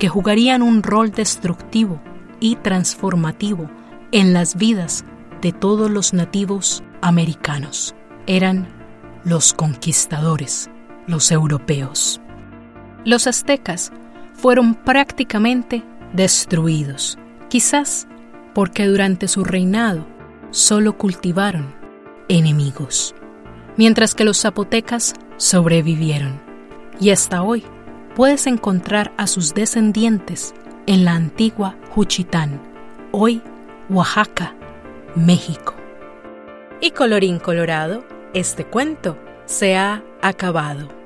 que 0.00 0.08
jugarían 0.08 0.62
un 0.62 0.82
rol 0.82 1.12
destructivo 1.12 2.00
y 2.40 2.56
transformativo 2.56 3.70
en 4.10 4.32
las 4.32 4.56
vidas 4.56 5.04
de 5.42 5.52
todos 5.52 5.90
los 5.90 6.12
nativos 6.12 6.82
americanos. 7.00 7.94
Eran 8.26 8.66
los 9.24 9.52
conquistadores, 9.52 10.70
los 11.06 11.30
europeos. 11.30 12.20
Los 13.04 13.28
aztecas 13.28 13.92
fueron 14.34 14.74
prácticamente 14.74 15.84
destruidos, 16.12 17.16
quizás 17.48 18.08
porque 18.54 18.86
durante 18.86 19.28
su 19.28 19.44
reinado 19.44 20.06
solo 20.50 20.96
cultivaron 20.96 21.74
enemigos, 22.28 23.14
mientras 23.76 24.14
que 24.14 24.24
los 24.24 24.40
zapotecas 24.40 25.14
sobrevivieron. 25.36 26.40
Y 27.00 27.10
hasta 27.10 27.42
hoy 27.42 27.64
puedes 28.14 28.46
encontrar 28.46 29.12
a 29.16 29.26
sus 29.26 29.54
descendientes 29.54 30.54
en 30.86 31.04
la 31.04 31.12
antigua 31.12 31.76
Juchitán, 31.90 32.60
hoy 33.12 33.42
Oaxaca, 33.88 34.54
México. 35.14 35.74
Y 36.80 36.90
colorín 36.90 37.38
colorado, 37.38 38.04
este 38.34 38.64
cuento 38.64 39.18
se 39.46 39.76
ha 39.76 40.02
acabado. 40.22 40.97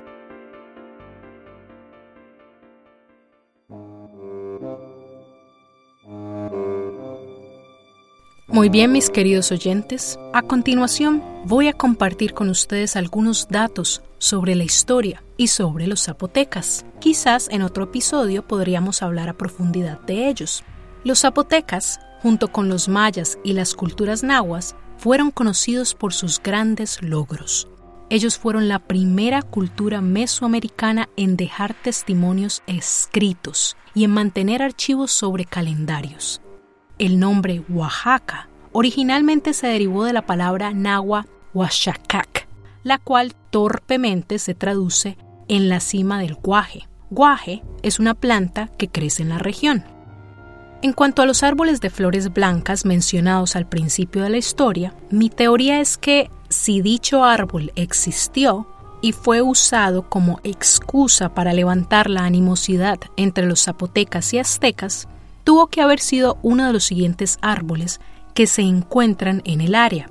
Muy 8.53 8.69
bien, 8.69 8.93
mis 8.93 9.09
queridos 9.09 9.51
oyentes, 9.51 10.19
a 10.35 10.43
continuación 10.43 11.23
voy 11.47 11.69
a 11.69 11.73
compartir 11.73 12.35
con 12.35 12.51
ustedes 12.51 12.97
algunos 12.97 13.49
datos 13.49 14.03
sobre 14.19 14.55
la 14.55 14.63
historia 14.63 15.25
y 15.39 15.47
sobre 15.47 15.87
los 15.87 16.05
zapotecas. 16.05 16.85
Quizás 17.01 17.49
en 17.51 17.63
otro 17.63 17.85
episodio 17.85 18.47
podríamos 18.47 19.01
hablar 19.01 19.31
a 19.31 19.39
profundidad 19.39 19.99
de 20.03 20.29
ellos. 20.29 20.65
Los 21.03 21.21
zapotecas, 21.21 21.99
junto 22.21 22.53
con 22.53 22.69
los 22.69 22.91
mayas 22.91 23.39
y 23.43 23.55
las 23.55 23.73
culturas 23.73 24.23
nahuas, 24.23 24.77
fueron 24.99 25.31
conocidos 25.31 25.95
por 25.95 26.13
sus 26.13 26.39
grandes 26.39 27.01
logros. 27.01 27.69
Ellos 28.11 28.37
fueron 28.37 28.69
la 28.69 28.81
primera 28.81 29.41
cultura 29.41 30.03
mesoamericana 30.03 31.09
en 31.17 31.39
dejar 31.39 31.73
testimonios 31.73 32.63
escritos 32.67 33.79
y 33.95 34.05
en 34.05 34.11
mantener 34.11 34.63
archivos 34.63 35.11
sobre 35.11 35.47
calendarios. 35.47 36.43
El 37.03 37.19
nombre 37.19 37.65
Oaxaca 37.69 38.49
originalmente 38.71 39.55
se 39.55 39.67
derivó 39.67 40.05
de 40.05 40.13
la 40.13 40.25
palabra 40.25 40.73
nahua 40.73 41.27
Oaxacac, 41.53 42.47
la 42.85 42.99
cual 42.99 43.35
torpemente 43.51 44.39
se 44.39 44.55
traduce 44.55 45.19
en 45.49 45.69
la 45.69 45.81
cima 45.81 46.21
del 46.21 46.37
guaje. 46.37 46.87
Guaje 47.11 47.65
es 47.83 47.99
una 47.99 48.15
planta 48.15 48.69
que 48.79 48.87
crece 48.87 49.25
en 49.25 49.31
la 49.31 49.39
región. 49.39 49.85
En 50.81 50.93
cuanto 50.93 51.23
a 51.23 51.27
los 51.27 51.43
árboles 51.43 51.81
de 51.81 51.91
flores 51.91 52.33
blancas 52.33 52.85
mencionados 52.85 53.57
al 53.57 53.69
principio 53.69 54.23
de 54.23 54.31
la 54.31 54.39
historia, 54.39 54.95
mi 55.11 55.29
teoría 55.29 55.81
es 55.81 55.99
que 55.99 56.31
si 56.51 56.83
dicho 56.83 57.25
árbol 57.25 57.73
existió, 57.75 58.69
y 59.01 59.11
fue 59.11 59.43
usado 59.43 60.09
como 60.09 60.39
excusa 60.45 61.35
para 61.35 61.53
levantar 61.53 62.09
la 62.09 62.25
animosidad 62.25 63.01
entre 63.17 63.45
los 63.45 63.65
zapotecas 63.65 64.33
y 64.35 64.39
aztecas, 64.39 65.09
tuvo 65.45 65.67
que 65.69 65.81
haber 65.81 66.01
sido 66.01 66.39
uno 66.43 66.67
de 66.67 66.73
los 66.73 66.85
siguientes 66.85 67.39
árboles 67.43 68.01
que 68.35 68.47
se 68.47 68.63
encuentran 68.63 69.43
en 69.45 69.61
el 69.61 69.75
área. 69.75 70.11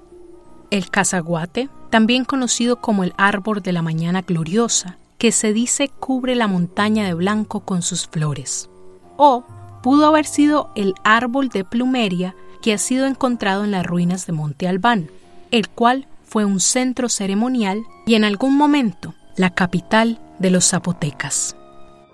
El 0.70 0.90
cazaguate, 0.90 1.70
también 1.90 2.24
conocido 2.24 2.78
como 2.78 3.04
el 3.04 3.14
árbol 3.18 3.62
de 3.62 3.74
la 3.74 3.82
mañana 3.82 4.22
gloriosa, 4.22 4.98
que 5.18 5.32
se 5.32 5.54
dice 5.54 5.90
cubre 5.90 6.36
la 6.36 6.48
montaña 6.48 7.06
de 7.06 7.14
blanco 7.14 7.62
con 7.62 7.82
sus 7.82 8.08
flores. 8.08 8.70
O 9.18 9.44
pudo 9.84 10.06
haber 10.06 10.26
sido 10.26 10.72
el 10.76 10.96
árbol 11.04 11.50
de 11.50 11.64
plumeria 11.64 12.36
que 12.62 12.74
ha 12.74 12.78
sido 12.78 13.06
encontrado 13.06 13.64
en 13.64 13.72
las 13.72 13.86
ruinas 13.86 14.26
de 14.26 14.34
Monte 14.34 14.68
Albán, 14.68 15.10
el 15.52 15.70
cual 15.70 16.08
fue 16.24 16.46
un 16.46 16.60
centro 16.60 17.10
ceremonial 17.10 17.84
y 18.06 18.16
en 18.16 18.24
algún 18.24 18.56
momento 18.56 19.14
la 19.36 19.50
capital 19.50 20.20
de 20.40 20.52
los 20.52 20.70
zapotecas. 20.70 21.56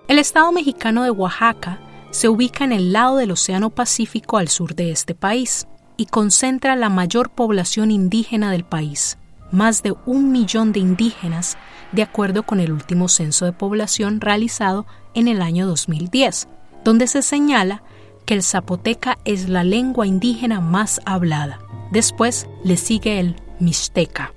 El 0.07 0.19
estado 0.19 0.51
mexicano 0.51 1.03
de 1.03 1.11
Oaxaca 1.11 1.79
se 2.11 2.29
ubica 2.29 2.63
en 2.63 2.71
el 2.71 2.93
lado 2.93 3.17
del 3.17 3.31
Océano 3.31 3.69
Pacífico 3.69 4.37
al 4.37 4.47
sur 4.47 4.75
de 4.75 4.91
este 4.91 5.15
país 5.15 5.67
y 5.97 6.05
concentra 6.05 6.75
la 6.75 6.89
mayor 6.89 7.29
población 7.29 7.91
indígena 7.91 8.51
del 8.51 8.63
país, 8.63 9.17
más 9.51 9.83
de 9.83 9.93
un 10.05 10.31
millón 10.31 10.71
de 10.71 10.79
indígenas, 10.79 11.57
de 11.91 12.03
acuerdo 12.03 12.43
con 12.43 12.59
el 12.59 12.71
último 12.71 13.07
censo 13.07 13.45
de 13.45 13.53
población 13.53 14.21
realizado 14.21 14.85
en 15.13 15.27
el 15.27 15.41
año 15.41 15.67
2010, 15.67 16.47
donde 16.83 17.07
se 17.07 17.21
señala 17.21 17.83
que 18.25 18.33
el 18.33 18.43
zapoteca 18.43 19.17
es 19.25 19.49
la 19.49 19.63
lengua 19.63 20.05
indígena 20.05 20.59
más 20.59 21.01
hablada. 21.05 21.59
Después 21.91 22.47
le 22.63 22.77
sigue 22.77 23.19
el 23.19 23.35
mixteca. 23.59 24.33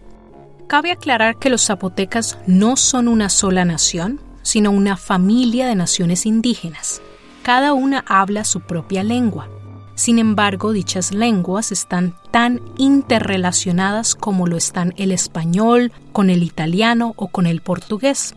Cabe 0.68 0.92
aclarar 0.92 1.36
que 1.38 1.50
los 1.50 1.66
zapotecas 1.66 2.38
no 2.46 2.76
son 2.76 3.08
una 3.08 3.28
sola 3.28 3.64
nación, 3.64 4.20
sino 4.42 4.70
una 4.70 4.96
familia 4.96 5.66
de 5.66 5.74
naciones 5.74 6.26
indígenas. 6.26 7.02
Cada 7.42 7.72
una 7.72 8.04
habla 8.06 8.44
su 8.44 8.60
propia 8.60 9.02
lengua. 9.02 9.48
Sin 9.94 10.18
embargo, 10.18 10.72
dichas 10.72 11.12
lenguas 11.12 11.72
están 11.72 12.14
tan 12.30 12.60
interrelacionadas 12.76 14.14
como 14.14 14.46
lo 14.46 14.56
están 14.56 14.94
el 14.96 15.10
español 15.10 15.92
con 16.12 16.30
el 16.30 16.42
italiano 16.42 17.14
o 17.16 17.28
con 17.28 17.46
el 17.46 17.60
portugués. 17.60 18.34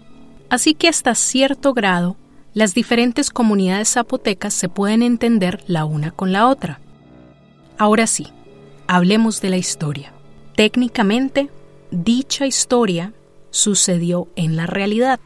Así 0.50 0.74
que 0.74 0.88
hasta 0.88 1.16
cierto 1.16 1.74
grado, 1.74 2.16
las 2.54 2.74
diferentes 2.74 3.30
comunidades 3.30 3.94
zapotecas 3.94 4.54
se 4.54 4.70
pueden 4.70 5.02
entender 5.02 5.64
la 5.68 5.86
una 5.86 6.12
con 6.12 6.32
la 6.32 6.48
otra. 6.48 6.80
Ahora 7.78 8.08
sí, 8.08 8.28
hablemos 8.88 9.42
de 9.42 9.50
la 9.50 9.58
historia. 9.58 10.14
Técnicamente, 10.56 11.50
dicha 11.92 12.46
historia 12.46 13.14
sucedió 13.52 14.28
en 14.36 14.56
la 14.56 14.66
realidad, 14.66 15.20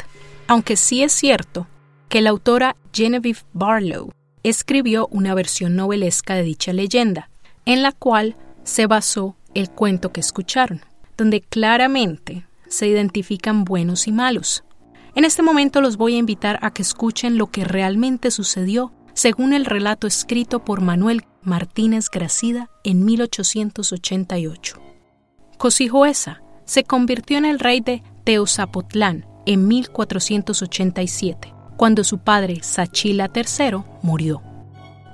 aunque 0.47 0.77
sí 0.77 1.03
es 1.03 1.11
cierto 1.11 1.67
que 2.09 2.21
la 2.21 2.29
autora 2.31 2.75
Genevieve 2.93 3.39
Barlow 3.53 4.11
escribió 4.43 5.07
una 5.11 5.33
versión 5.33 5.75
novelesca 5.75 6.35
de 6.35 6.43
dicha 6.43 6.73
leyenda, 6.73 7.29
en 7.65 7.81
la 7.81 7.91
cual 7.91 8.35
se 8.63 8.87
basó 8.87 9.35
el 9.53 9.69
cuento 9.69 10.11
que 10.11 10.21
escucharon, 10.21 10.81
donde 11.17 11.41
claramente 11.41 12.45
se 12.67 12.87
identifican 12.87 13.63
buenos 13.63 14.07
y 14.07 14.11
malos, 14.11 14.63
en 15.17 15.25
este 15.25 15.41
momento 15.41 15.81
los 15.81 15.97
voy 15.97 16.13
a 16.13 16.19
invitar 16.19 16.59
a 16.61 16.69
que 16.69 16.83
escuchen 16.83 17.39
lo 17.39 17.47
que 17.47 17.63
realmente 17.63 18.29
sucedió 18.29 18.91
según 19.15 19.53
el 19.53 19.65
relato 19.65 20.05
escrito 20.05 20.63
por 20.63 20.79
Manuel 20.79 21.25
Martínez 21.41 22.07
Gracida 22.11 22.69
en 22.83 23.03
1888. 23.03 24.79
Cosijoesa 25.57 26.43
se 26.65 26.83
convirtió 26.83 27.39
en 27.39 27.45
el 27.45 27.57
rey 27.57 27.79
de 27.79 28.03
Teozapotlán 28.25 29.25
en 29.47 29.67
1487, 29.67 31.51
cuando 31.77 32.03
su 32.03 32.17
padre 32.17 32.63
Sachila 32.63 33.31
III 33.33 33.83
murió. 34.01 34.41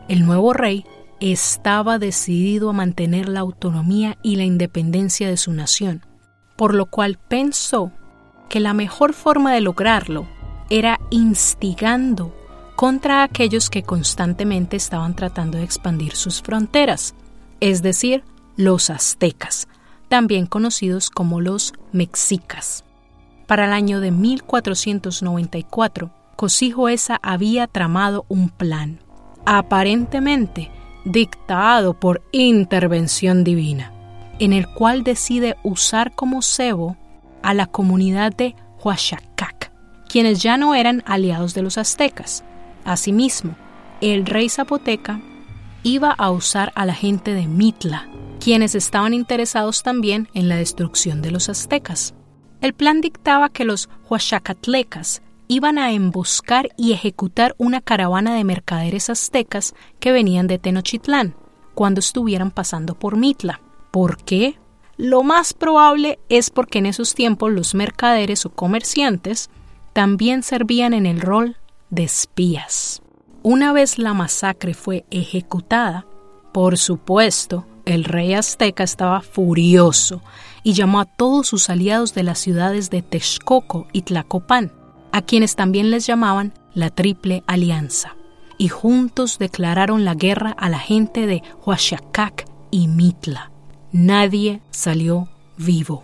El 0.08 0.26
nuevo 0.26 0.54
rey 0.54 0.86
estaba 1.20 2.00
decidido 2.00 2.70
a 2.70 2.74
mantener 2.74 3.30
la 3.30 3.42
autonomía 3.42 4.18
y 4.24 4.38
la 4.38 4.44
independencia 4.44 5.30
de 5.30 5.38
su 5.38 5.54
nación, 5.54 6.04
por 6.58 6.74
lo 6.74 6.88
cual 6.88 7.20
pensó 7.28 7.92
que 8.50 8.60
la 8.60 8.74
mejor 8.74 9.14
forma 9.14 9.54
de 9.54 9.62
lograrlo 9.62 10.28
era 10.70 11.00
instigando 11.12 12.34
contra 12.76 13.24
aquellos 13.24 13.70
que 13.70 13.84
constantemente 13.84 14.76
estaban 14.76 15.16
tratando 15.16 15.58
de 15.58 15.64
expandir 15.64 16.16
sus 16.16 16.42
fronteras, 16.42 17.16
es 17.60 17.82
decir, 17.82 18.24
los 18.58 18.90
aztecas, 18.90 19.68
también 20.10 20.46
conocidos 20.46 21.10
como 21.10 21.42
los 21.42 21.74
mexicas. 21.92 22.84
Para 23.48 23.66
el 23.66 23.74
año 23.74 24.00
de 24.00 24.12
1494, 24.12 26.12
Cosijo 26.44 26.90
Esa 26.90 27.22
había 27.24 27.68
tramado 27.68 28.26
un 28.28 28.50
plan, 28.50 29.00
aparentemente 29.46 30.72
dictado 31.06 31.98
por 31.98 32.22
intervención 32.34 33.46
divina, 33.46 33.94
en 34.40 34.52
el 34.52 34.68
cual 34.68 35.06
decide 35.06 35.56
usar 35.64 36.14
como 36.14 36.42
cebo 36.42 36.98
a 37.44 37.54
la 37.54 37.68
comunidad 37.68 38.34
de 38.34 38.58
Huachacac, 38.84 39.72
quienes 40.10 40.44
ya 40.44 40.58
no 40.58 40.76
eran 40.76 41.02
aliados 41.06 41.54
de 41.54 41.62
los 41.62 41.78
aztecas. 41.78 42.44
Asimismo, 42.84 43.56
el 44.02 44.26
rey 44.26 44.50
zapoteca 44.50 45.22
iba 45.84 46.12
a 46.12 46.30
usar 46.30 46.74
a 46.76 46.86
la 46.86 46.94
gente 46.94 47.34
de 47.34 47.48
Mitla, 47.48 48.10
quienes 48.42 48.76
estaban 48.76 49.14
interesados 49.14 49.82
también 49.82 50.28
en 50.34 50.50
la 50.50 50.58
destrucción 50.58 51.22
de 51.22 51.32
los 51.32 51.48
aztecas. 51.48 52.16
El 52.60 52.74
plan 52.74 53.00
dictaba 53.00 53.48
que 53.48 53.64
los 53.64 53.88
huachacatlecas 54.10 55.23
iban 55.48 55.78
a 55.78 55.92
emboscar 55.92 56.70
y 56.78 56.94
ejecutar 56.94 57.56
una 57.58 57.82
caravana 57.82 58.36
de 58.36 58.44
mercaderes 58.44 59.10
aztecas 59.10 59.74
que 60.00 60.12
venían 60.12 60.48
de 60.48 60.60
Tenochtitlán 60.60 61.36
cuando 61.74 62.00
estuvieran 62.00 62.52
pasando 62.52 62.96
por 62.96 63.18
Mitla. 63.18 63.62
¿Por 63.92 64.18
qué? 64.24 64.60
Lo 64.98 65.24
más 65.24 65.54
probable 65.54 66.20
es 66.30 66.50
porque 66.50 66.80
en 66.80 66.86
esos 66.86 67.16
tiempos 67.16 67.52
los 67.52 67.76
mercaderes 67.76 68.46
o 68.46 68.50
comerciantes 68.50 69.50
también 69.94 70.44
servían 70.44 70.94
en 70.94 71.06
el 71.06 71.22
rol 71.22 71.58
de 71.90 72.04
espías. 72.04 73.02
Una 73.42 73.74
vez 73.74 73.98
la 73.98 74.14
masacre 74.14 74.74
fue 74.74 75.06
ejecutada, 75.12 76.06
por 76.52 76.78
supuesto, 76.78 77.66
el 77.86 78.04
rey 78.04 78.34
azteca 78.34 78.84
estaba 78.84 79.22
furioso 79.22 80.22
y 80.64 80.74
llamó 80.74 81.02
a 81.02 81.06
todos 81.06 81.48
sus 81.48 81.70
aliados 81.70 82.14
de 82.14 82.24
las 82.24 82.40
ciudades 82.40 82.90
de 82.90 83.02
Texcoco 83.02 83.88
y 83.92 84.04
Tlacopan, 84.04 84.72
a 85.14 85.22
quienes 85.22 85.56
también 85.56 85.92
les 85.92 86.06
llamaban 86.06 86.54
la 86.74 86.90
Triple 86.90 87.44
Alianza, 87.48 88.18
y 88.58 88.68
juntos 88.68 89.40
declararon 89.40 90.04
la 90.04 90.16
guerra 90.16 90.52
a 90.52 90.68
la 90.68 90.80
gente 90.80 91.26
de 91.26 91.42
Huachacac 91.66 92.46
y 92.70 92.90
Mitla 92.90 93.54
nadie 93.94 94.62
salió 94.72 95.30
vivo. 95.56 96.04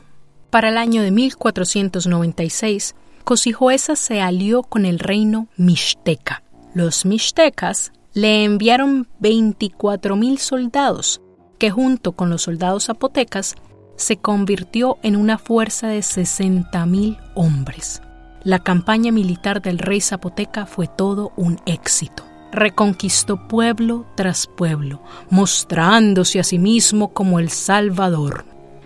Para 0.49 0.69
el 0.69 0.77
año 0.77 1.01
de 1.01 1.11
1496, 1.11 2.95
Cosijoesa 3.25 3.95
se 3.95 4.21
alió 4.21 4.63
con 4.63 4.85
el 4.85 4.99
reino 4.99 5.47
mixteca. 5.57 6.43
Los 6.73 7.05
mixtecas 7.05 7.91
le 8.13 8.43
enviaron 8.43 9.07
24.000 9.21 10.37
soldados, 10.37 11.21
que 11.57 11.69
junto 11.69 12.13
con 12.13 12.29
los 12.29 12.43
soldados 12.43 12.85
zapotecas 12.85 13.55
se 13.97 14.17
convirtió 14.17 14.97
en 15.03 15.15
una 15.15 15.37
fuerza 15.37 15.87
de 15.87 15.99
60.000 15.99 17.19
hombres. 17.35 18.01
La 18.43 18.59
campaña 18.59 19.11
militar 19.11 19.61
del 19.61 19.79
rey 19.79 20.01
zapoteca 20.01 20.65
fue 20.65 20.87
todo 20.87 21.33
un 21.35 21.59
éxito 21.65 22.29
reconquistó 22.51 23.47
pueblo 23.47 24.05
tras 24.15 24.47
pueblo, 24.47 25.01
mostrándose 25.29 26.39
a 26.39 26.43
sí 26.43 26.59
mismo 26.59 27.13
como 27.13 27.39
el 27.39 27.49
Salvador. 27.49 28.45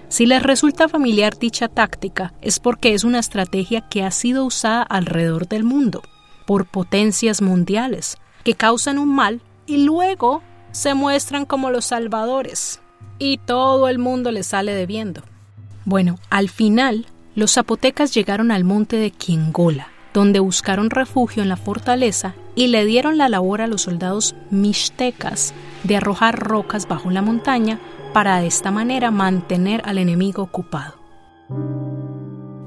Si 0.10 0.26
les 0.26 0.44
resulta 0.44 0.90
familiar 0.90 1.38
dicha 1.40 1.68
táctica, 1.68 2.34
es 2.42 2.60
porque 2.60 2.94
es 2.94 3.04
una 3.04 3.20
estrategia 3.20 3.88
que 3.90 4.04
ha 4.04 4.12
sido 4.12 4.46
usada 4.46 4.84
alrededor 4.84 5.48
del 5.48 5.64
mundo 5.64 6.04
por 6.46 6.66
potencias 6.66 7.42
mundiales 7.42 8.18
que 8.44 8.54
causan 8.54 9.00
un 9.00 9.16
mal 9.16 9.42
y 9.66 9.78
luego 9.78 10.44
se 10.72 10.94
muestran 10.94 11.46
como 11.46 11.72
los 11.72 11.86
salvadores 11.86 12.82
y 13.18 13.38
todo 13.38 13.88
el 13.88 13.98
mundo 13.98 14.32
les 14.32 14.48
sale 14.48 14.74
debiendo. 14.74 15.24
Bueno, 15.86 16.20
al 16.30 16.50
final, 16.50 17.08
los 17.36 17.54
zapotecas 17.54 18.14
llegaron 18.14 18.52
al 18.52 18.64
monte 18.64 18.98
de 18.98 19.12
Quingola, 19.12 19.88
donde 20.14 20.40
buscaron 20.40 20.90
refugio 20.90 21.42
en 21.42 21.50
la 21.50 21.58
fortaleza 21.58 22.36
y 22.56 22.68
le 22.68 22.86
dieron 22.86 23.18
la 23.18 23.30
labor 23.30 23.62
a 23.62 23.68
los 23.68 23.82
soldados 23.82 24.36
mixtecas 24.52 25.54
de 25.84 25.98
arrojar 25.98 26.40
rocas 26.40 26.88
bajo 26.88 27.10
la 27.10 27.22
montaña 27.22 27.80
para 28.14 28.40
de 28.40 28.48
esta 28.48 28.72
manera 28.72 29.10
mantener 29.10 29.82
al 29.86 29.98
enemigo 29.98 30.44
ocupado. 30.44 31.00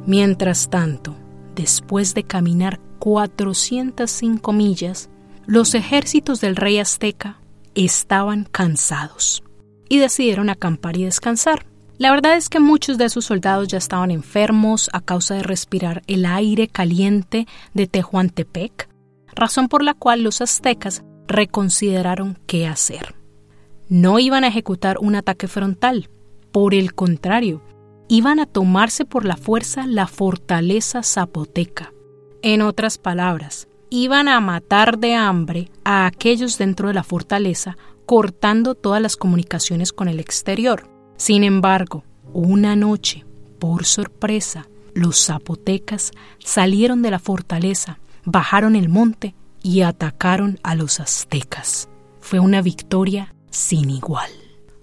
Mientras 0.07 0.69
tanto, 0.69 1.15
después 1.55 2.15
de 2.15 2.25
caminar 2.25 2.81
405 2.99 4.53
millas, 4.53 5.09
los 5.47 5.75
ejércitos 5.75 6.41
del 6.41 6.57
rey 6.57 6.79
azteca 6.79 7.39
estaban 7.75 8.45
cansados 8.51 9.45
y 9.89 9.99
decidieron 9.99 10.51
acampar 10.51 10.97
y 10.97 11.05
descansar. 11.05 11.67
La 11.99 12.11
verdad 12.11 12.37
es 12.37 12.51
que 12.51 12.61
muchos 12.61 12.99
de 12.99 13.09
sus 13.09 13.25
soldados 13.25 13.69
ya 13.69 13.79
estaban 13.79 14.11
enfermos 14.11 14.91
a 14.93 15.01
causa 15.01 15.35
de 15.35 15.43
respirar 15.43 16.03
el 16.07 16.27
aire 16.27 16.69
caliente 16.69 17.47
de 17.73 17.87
Tehuantepec, 17.87 18.91
razón 19.35 19.69
por 19.69 19.83
la 19.83 19.95
cual 19.95 20.23
los 20.23 20.43
aztecas 20.43 21.05
reconsideraron 21.27 22.39
qué 22.47 22.67
hacer. 22.67 23.15
No 23.89 24.19
iban 24.19 24.45
a 24.45 24.49
ejecutar 24.49 24.99
un 25.01 25.15
ataque 25.15 25.49
frontal, 25.49 26.11
por 26.53 26.75
el 26.75 26.95
contrario, 26.95 27.63
iban 28.09 28.41
a 28.41 28.47
tomarse 28.47 29.07
por 29.07 29.25
la 29.25 29.37
fuerza 29.37 29.87
la 29.87 30.07
fortaleza 30.07 31.03
zapoteca. 31.03 31.93
En 32.43 32.61
otras 32.61 32.99
palabras, 32.99 33.69
iban 33.89 34.29
a 34.29 34.39
matar 34.41 34.99
de 34.99 35.15
hambre 35.15 35.71
a 35.85 36.07
aquellos 36.07 36.59
dentro 36.59 36.89
de 36.89 36.95
la 36.95 37.05
fortaleza, 37.05 37.77
cortando 38.05 38.75
todas 38.75 39.01
las 39.01 39.17
comunicaciones 39.17 39.93
con 39.93 40.09
el 40.09 40.21
exterior. 40.21 40.96
Sin 41.17 41.45
embargo, 41.45 42.05
una 42.33 42.77
noche, 42.77 43.25
por 43.59 43.85
sorpresa, 43.85 44.67
los 44.95 45.27
zapotecas 45.27 46.13
salieron 46.39 47.03
de 47.03 47.11
la 47.11 47.19
fortaleza, 47.19 47.99
bajaron 48.25 48.77
el 48.77 48.89
monte 48.89 49.35
y 49.63 49.83
atacaron 49.83 50.59
a 50.63 50.75
los 50.75 51.01
aztecas. 51.01 51.89
Fue 52.21 52.39
una 52.39 52.63
victoria 52.63 53.35
sin 53.51 53.91
igual. 53.91 54.31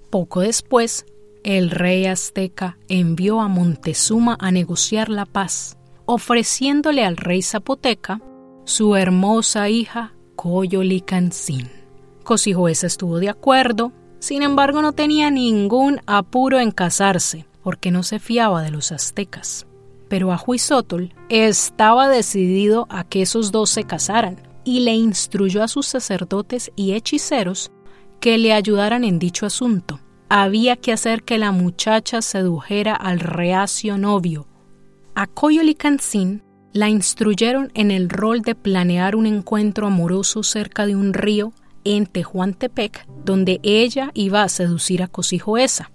Poco 0.10 0.42
después, 0.42 1.06
el 1.44 1.70
rey 1.70 2.06
azteca 2.06 2.78
envió 2.88 3.42
a 3.42 3.48
Montezuma 3.48 4.38
a 4.40 4.52
negociar 4.52 5.10
la 5.10 5.26
paz, 5.26 5.78
ofreciéndole 6.06 7.06
al 7.06 7.18
rey 7.18 7.42
zapoteca 7.42 8.22
su 8.66 8.96
hermosa 8.96 9.70
hija 9.70 10.14
Coyolicancín. 10.36 11.70
Cosijoesa 12.24 12.88
estuvo 12.88 13.20
de 13.20 13.30
acuerdo 13.30 13.92
sin 14.24 14.42
embargo, 14.42 14.82
no 14.82 14.94
tenía 14.94 15.30
ningún 15.30 16.00
apuro 16.06 16.62
en 16.62 16.72
casarse, 16.72 17.46
porque 17.62 17.92
no 17.92 18.04
se 18.04 18.20
fiaba 18.20 18.62
de 18.62 18.72
los 18.72 18.94
aztecas. 18.94 19.68
Pero 20.08 20.32
Ahuizotl 20.32 21.08
estaba 21.28 22.08
decidido 22.08 22.88
a 22.90 23.04
que 23.04 23.22
esos 23.22 23.52
dos 23.52 23.70
se 23.70 23.84
casaran 23.84 24.42
y 24.64 24.80
le 24.80 24.94
instruyó 24.94 25.62
a 25.62 25.68
sus 25.68 25.88
sacerdotes 25.88 26.72
y 26.78 26.94
hechiceros 26.94 27.70
que 28.22 28.38
le 28.38 28.54
ayudaran 28.54 29.04
en 29.04 29.20
dicho 29.20 29.46
asunto. 29.46 30.00
Había 30.30 30.78
que 30.78 30.94
hacer 30.94 31.24
que 31.24 31.38
la 31.38 31.52
muchacha 31.52 32.22
sedujera 32.22 32.96
al 32.96 33.20
reacio 33.20 33.98
novio. 33.98 34.48
A 35.16 35.28
Coyolicancín 35.28 36.44
la 36.72 36.88
instruyeron 36.88 37.74
en 37.74 37.92
el 37.92 38.08
rol 38.08 38.42
de 38.42 38.56
planear 38.56 39.18
un 39.18 39.26
encuentro 39.26 39.86
amoroso 39.86 40.44
cerca 40.44 40.86
de 40.86 40.96
un 40.96 41.14
río 41.14 41.52
en 41.84 42.06
Tehuantepec, 42.06 43.08
donde 43.26 43.60
ella 43.64 44.12
iba 44.14 44.44
a 44.44 44.50
seducir 44.50 45.04
a 45.04 45.08
Cosijoesa. 45.08 45.92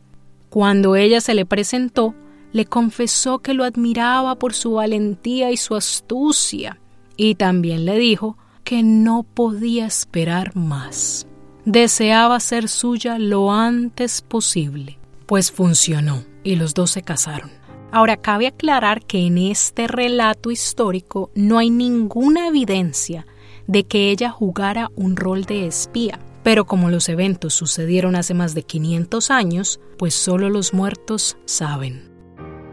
Cuando 0.50 0.96
ella 0.96 1.20
se 1.20 1.34
le 1.34 1.46
presentó, 1.46 2.14
le 2.52 2.64
confesó 2.64 3.40
que 3.40 3.54
lo 3.54 3.64
admiraba 3.64 4.36
por 4.36 4.54
su 4.54 4.72
valentía 4.72 5.50
y 5.50 5.56
su 5.56 5.74
astucia, 5.74 6.80
y 7.16 7.34
también 7.34 7.84
le 7.84 7.98
dijo 7.98 8.38
que 8.64 8.82
no 8.82 9.22
podía 9.22 9.86
esperar 9.86 10.56
más. 10.56 11.26
Deseaba 11.64 12.40
ser 12.40 12.68
suya 12.68 13.18
lo 13.18 13.52
antes 13.52 14.22
posible, 14.22 14.98
pues 15.26 15.52
funcionó 15.52 16.24
y 16.42 16.56
los 16.56 16.74
dos 16.74 16.90
se 16.90 17.02
casaron. 17.02 17.50
Ahora 17.90 18.16
cabe 18.18 18.46
aclarar 18.46 19.04
que 19.04 19.26
en 19.26 19.38
este 19.38 19.86
relato 19.86 20.50
histórico 20.50 21.30
no 21.34 21.58
hay 21.58 21.70
ninguna 21.70 22.48
evidencia 22.48 23.26
de 23.68 23.86
que 23.86 24.10
ella 24.10 24.30
jugara 24.30 24.90
un 24.96 25.14
rol 25.14 25.44
de 25.44 25.66
espía. 25.66 26.18
Pero 26.42 26.64
como 26.64 26.90
los 26.90 27.08
eventos 27.08 27.54
sucedieron 27.54 28.16
hace 28.16 28.34
más 28.34 28.54
de 28.54 28.64
500 28.64 29.30
años, 29.30 29.80
pues 29.98 30.14
solo 30.14 30.48
los 30.48 30.74
muertos 30.74 31.36
saben. 31.44 32.10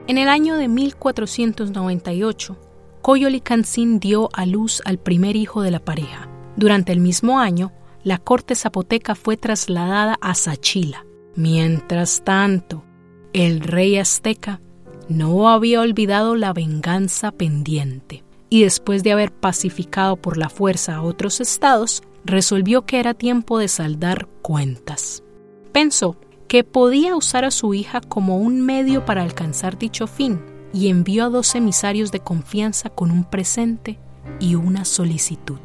En 0.07 0.17
el 0.17 0.29
año 0.29 0.55
de 0.55 0.67
1498, 0.67 2.57
Coyolicancín 3.01 3.99
dio 3.99 4.29
a 4.33 4.45
luz 4.45 4.81
al 4.85 4.97
primer 4.97 5.35
hijo 5.35 5.61
de 5.61 5.71
la 5.71 5.79
pareja. 5.79 6.29
Durante 6.55 6.93
el 6.93 6.99
mismo 6.99 7.39
año, 7.39 7.73
la 8.03 8.17
corte 8.17 8.55
zapoteca 8.55 9.15
fue 9.15 9.35
trasladada 9.35 10.17
a 10.21 10.33
Sachila. 10.35 11.05
Mientras 11.35 12.23
tanto, 12.23 12.85
el 13.33 13.59
rey 13.59 13.97
azteca 13.97 14.61
no 15.09 15.49
había 15.49 15.81
olvidado 15.81 16.35
la 16.35 16.53
venganza 16.53 17.31
pendiente 17.31 18.24
y 18.49 18.63
después 18.63 19.03
de 19.03 19.11
haber 19.11 19.31
pacificado 19.31 20.15
por 20.15 20.37
la 20.37 20.49
fuerza 20.49 20.95
a 20.95 21.01
otros 21.01 21.41
estados, 21.41 22.03
resolvió 22.23 22.85
que 22.85 22.99
era 22.99 23.13
tiempo 23.13 23.59
de 23.59 23.67
saldar 23.67 24.27
cuentas. 24.41 25.23
Pensó 25.71 26.17
que 26.47 26.63
podía 26.63 27.15
usar 27.15 27.45
a 27.45 27.51
su 27.51 27.73
hija 27.73 28.01
como 28.01 28.37
un 28.37 28.61
medio 28.61 29.05
para 29.05 29.23
alcanzar 29.23 29.77
dicho 29.77 30.07
fin 30.07 30.41
y 30.73 30.89
envió 30.89 31.25
a 31.25 31.29
dos 31.29 31.55
emisarios 31.55 32.11
de 32.11 32.19
confianza 32.19 32.89
con 32.89 33.11
un 33.11 33.23
presente 33.23 33.99
y 34.39 34.55
una 34.55 34.85
solicitud. 34.85 35.59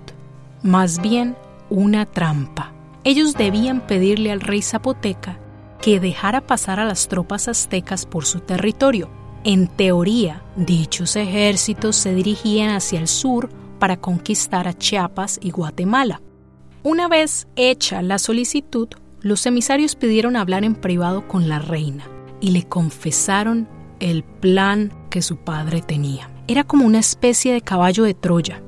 Más 0.62 1.00
bien, 1.00 1.36
una 1.68 2.06
trampa. 2.06 2.72
Ellos 3.04 3.34
debían 3.34 3.86
pedirle 3.86 4.30
al 4.30 4.40
rey 4.40 4.62
zapoteca 4.62 5.38
que 5.80 6.00
dejara 6.00 6.42
pasar 6.42 6.78
a 6.80 6.84
las 6.84 7.08
tropas 7.08 7.48
aztecas 7.48 8.04
por 8.04 8.26
su 8.26 8.40
territorio, 8.40 9.08
en 9.44 9.68
teoría, 9.68 10.42
dichos 10.56 11.16
ejércitos 11.16 11.96
se 11.96 12.14
dirigían 12.14 12.70
hacia 12.70 13.00
el 13.00 13.08
sur 13.08 13.48
para 13.78 13.96
conquistar 13.96 14.68
a 14.68 14.76
Chiapas 14.76 15.38
y 15.42 15.50
Guatemala. 15.50 16.20
Una 16.82 17.08
vez 17.08 17.48
hecha 17.56 18.02
la 18.02 18.18
solicitud, 18.18 18.88
los 19.22 19.44
emisarios 19.46 19.96
pidieron 19.96 20.36
hablar 20.36 20.64
en 20.64 20.74
privado 20.74 21.26
con 21.26 21.48
la 21.48 21.58
reina 21.58 22.04
y 22.40 22.50
le 22.50 22.64
confesaron 22.64 23.68
el 23.98 24.24
plan 24.24 24.92
que 25.10 25.22
su 25.22 25.36
padre 25.36 25.82
tenía. 25.82 26.30
Era 26.46 26.64
como 26.64 26.86
una 26.86 26.98
especie 26.98 27.52
de 27.52 27.60
caballo 27.60 28.04
de 28.04 28.14
Troya. 28.14 28.62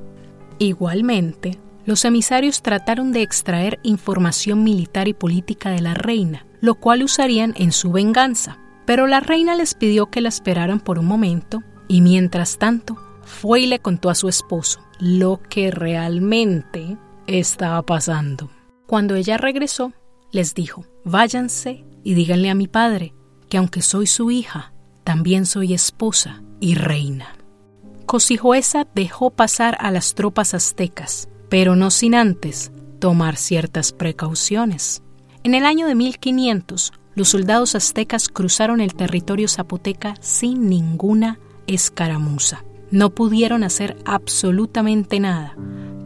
Igualmente, 0.59 1.57
los 1.85 2.05
emisarios 2.05 2.61
trataron 2.61 3.11
de 3.11 3.23
extraer 3.23 3.79
información 3.83 4.63
militar 4.63 5.07
y 5.07 5.13
política 5.13 5.69
de 5.69 5.81
la 5.81 5.93
reina, 5.93 6.45
lo 6.61 6.75
cual 6.75 7.03
usarían 7.03 7.53
en 7.57 7.71
su 7.71 7.91
venganza. 7.91 8.59
Pero 8.85 9.07
la 9.07 9.19
reina 9.19 9.55
les 9.55 9.73
pidió 9.73 10.07
que 10.07 10.21
la 10.21 10.29
esperaran 10.29 10.79
por 10.79 10.99
un 10.99 11.05
momento 11.05 11.63
y 11.87 12.01
mientras 12.01 12.57
tanto 12.57 12.97
fue 13.23 13.61
y 13.61 13.67
le 13.67 13.79
contó 13.79 14.09
a 14.09 14.15
su 14.15 14.27
esposo 14.27 14.81
lo 14.99 15.41
que 15.49 15.71
realmente 15.71 16.97
estaba 17.27 17.81
pasando. 17.83 18.49
Cuando 18.87 19.15
ella 19.15 19.37
regresó, 19.37 19.93
les 20.31 20.53
dijo, 20.53 20.85
váyanse 21.05 21.85
y 22.03 22.13
díganle 22.13 22.49
a 22.49 22.55
mi 22.55 22.67
padre 22.67 23.13
que 23.49 23.57
aunque 23.57 23.81
soy 23.81 24.07
su 24.07 24.31
hija, 24.31 24.73
también 25.03 25.45
soy 25.45 25.73
esposa 25.73 26.41
y 26.59 26.75
reina. 26.75 27.35
Cosijoesa 28.05 28.87
dejó 28.93 29.31
pasar 29.31 29.77
a 29.79 29.91
las 29.91 30.15
tropas 30.15 30.53
aztecas, 30.53 31.29
pero 31.49 31.75
no 31.75 31.91
sin 31.91 32.15
antes 32.15 32.71
tomar 32.99 33.35
ciertas 33.37 33.91
precauciones. 33.91 35.01
En 35.43 35.55
el 35.55 35.65
año 35.65 35.87
de 35.87 35.95
1500, 35.95 36.93
los 37.15 37.29
soldados 37.29 37.75
aztecas 37.75 38.27
cruzaron 38.27 38.81
el 38.81 38.95
territorio 38.95 39.47
zapoteca 39.47 40.15
sin 40.19 40.67
ninguna 40.69 41.39
escaramuza. 41.67 42.63
No 42.91 43.11
pudieron 43.11 43.63
hacer 43.63 43.97
absolutamente 44.05 45.19
nada, 45.19 45.55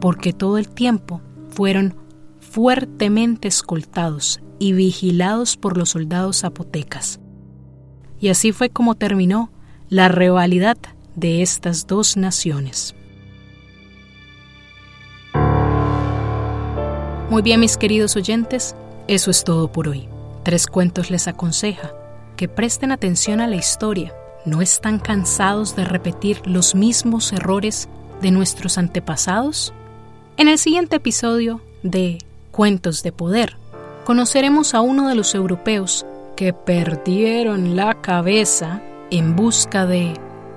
porque 0.00 0.32
todo 0.32 0.58
el 0.58 0.68
tiempo 0.68 1.20
fueron 1.50 1.94
fuertemente 2.40 3.48
escoltados 3.48 4.40
y 4.58 4.72
vigilados 4.72 5.56
por 5.56 5.76
los 5.76 5.90
soldados 5.90 6.40
zapotecas. 6.40 7.20
Y 8.20 8.28
así 8.28 8.52
fue 8.52 8.70
como 8.70 8.94
terminó 8.94 9.50
la 9.88 10.08
rivalidad 10.08 10.76
de 11.14 11.42
estas 11.42 11.86
dos 11.86 12.16
naciones. 12.16 12.94
Muy 17.30 17.42
bien, 17.42 17.60
mis 17.60 17.76
queridos 17.76 18.16
oyentes, 18.16 18.74
eso 19.06 19.30
es 19.30 19.44
todo 19.44 19.70
por 19.70 19.88
hoy. 19.88 20.08
Tres 20.48 20.66
Cuentos 20.66 21.10
les 21.10 21.28
aconseja 21.28 21.92
que 22.38 22.48
presten 22.48 22.90
atención 22.90 23.42
a 23.42 23.46
la 23.46 23.56
historia, 23.56 24.14
no 24.46 24.62
están 24.62 24.98
cansados 24.98 25.76
de 25.76 25.84
repetir 25.84 26.40
los 26.46 26.74
mismos 26.74 27.34
errores 27.34 27.86
de 28.22 28.30
nuestros 28.30 28.78
antepasados. 28.78 29.74
En 30.38 30.48
el 30.48 30.56
siguiente 30.56 30.96
episodio 30.96 31.60
de 31.82 32.16
Cuentos 32.50 33.02
de 33.02 33.12
Poder, 33.12 33.58
conoceremos 34.06 34.72
a 34.72 34.80
uno 34.80 35.10
de 35.10 35.16
los 35.16 35.34
europeos 35.34 36.06
que 36.34 36.54
perdieron 36.54 37.76
la 37.76 38.00
cabeza 38.00 38.80
en 39.10 39.36
busca 39.36 39.84
de 39.84 40.14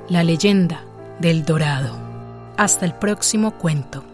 la 0.07 0.23
leyenda 0.23 0.85
del 1.19 1.43
dorado. 1.43 1.97
Hasta 2.55 2.85
el 2.85 2.93
próximo 2.93 3.57
cuento. 3.57 4.05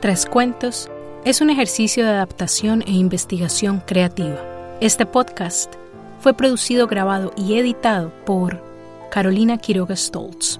Tres 0.00 0.24
cuentos 0.24 0.88
es 1.24 1.40
un 1.42 1.50
ejercicio 1.50 2.04
de 2.04 2.10
adaptación 2.10 2.82
e 2.86 2.92
investigación 2.92 3.82
creativa. 3.86 4.38
Este 4.80 5.04
podcast 5.04 5.74
fue 6.20 6.32
producido, 6.32 6.86
grabado 6.86 7.32
y 7.36 7.58
editado 7.58 8.10
por 8.24 8.62
Carolina 9.10 9.58
Quiroga 9.58 9.96
Stoltz. 9.96 10.58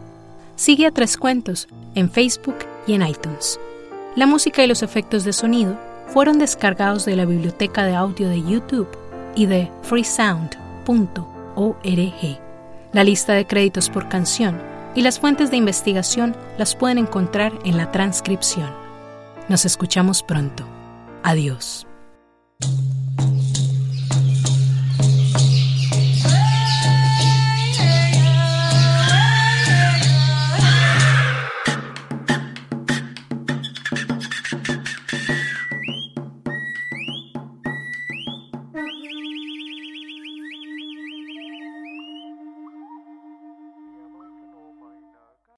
Sigue 0.57 0.87
a 0.87 0.91
Tres 0.91 1.17
Cuentos 1.17 1.67
en 1.95 2.11
Facebook 2.11 2.57
y 2.87 2.93
en 2.93 3.07
iTunes. 3.07 3.59
La 4.17 4.27
música 4.27 4.63
y 4.63 4.67
los 4.67 4.83
efectos 4.83 5.25
de 5.25 5.33
sonido 5.33 5.79
fueron 6.09 6.39
descargados 6.39 7.07
de 7.07 7.17
la 7.17 7.25
biblioteca 7.25 7.85
de 7.85 7.95
audio 7.95 8.29
de 8.29 8.43
YouTube 8.43 8.89
y 9.35 9.47
de 9.47 9.71
freesound.com. 9.83 11.75
La 12.93 13.05
lista 13.05 13.33
de 13.33 13.47
créditos 13.47 13.89
por 13.89 14.09
canción 14.09 14.61
y 14.95 15.03
las 15.03 15.21
fuentes 15.21 15.51
de 15.51 15.57
investigación 15.57 16.37
las 16.59 16.75
pueden 16.75 16.99
encontrar 16.99 17.53
en 17.65 17.77
la 17.77 17.93
transcripción. 17.93 18.90
Nos 19.51 19.65
escuchamos 19.65 20.23
pronto. 20.23 20.65
Adiós. 21.25 21.85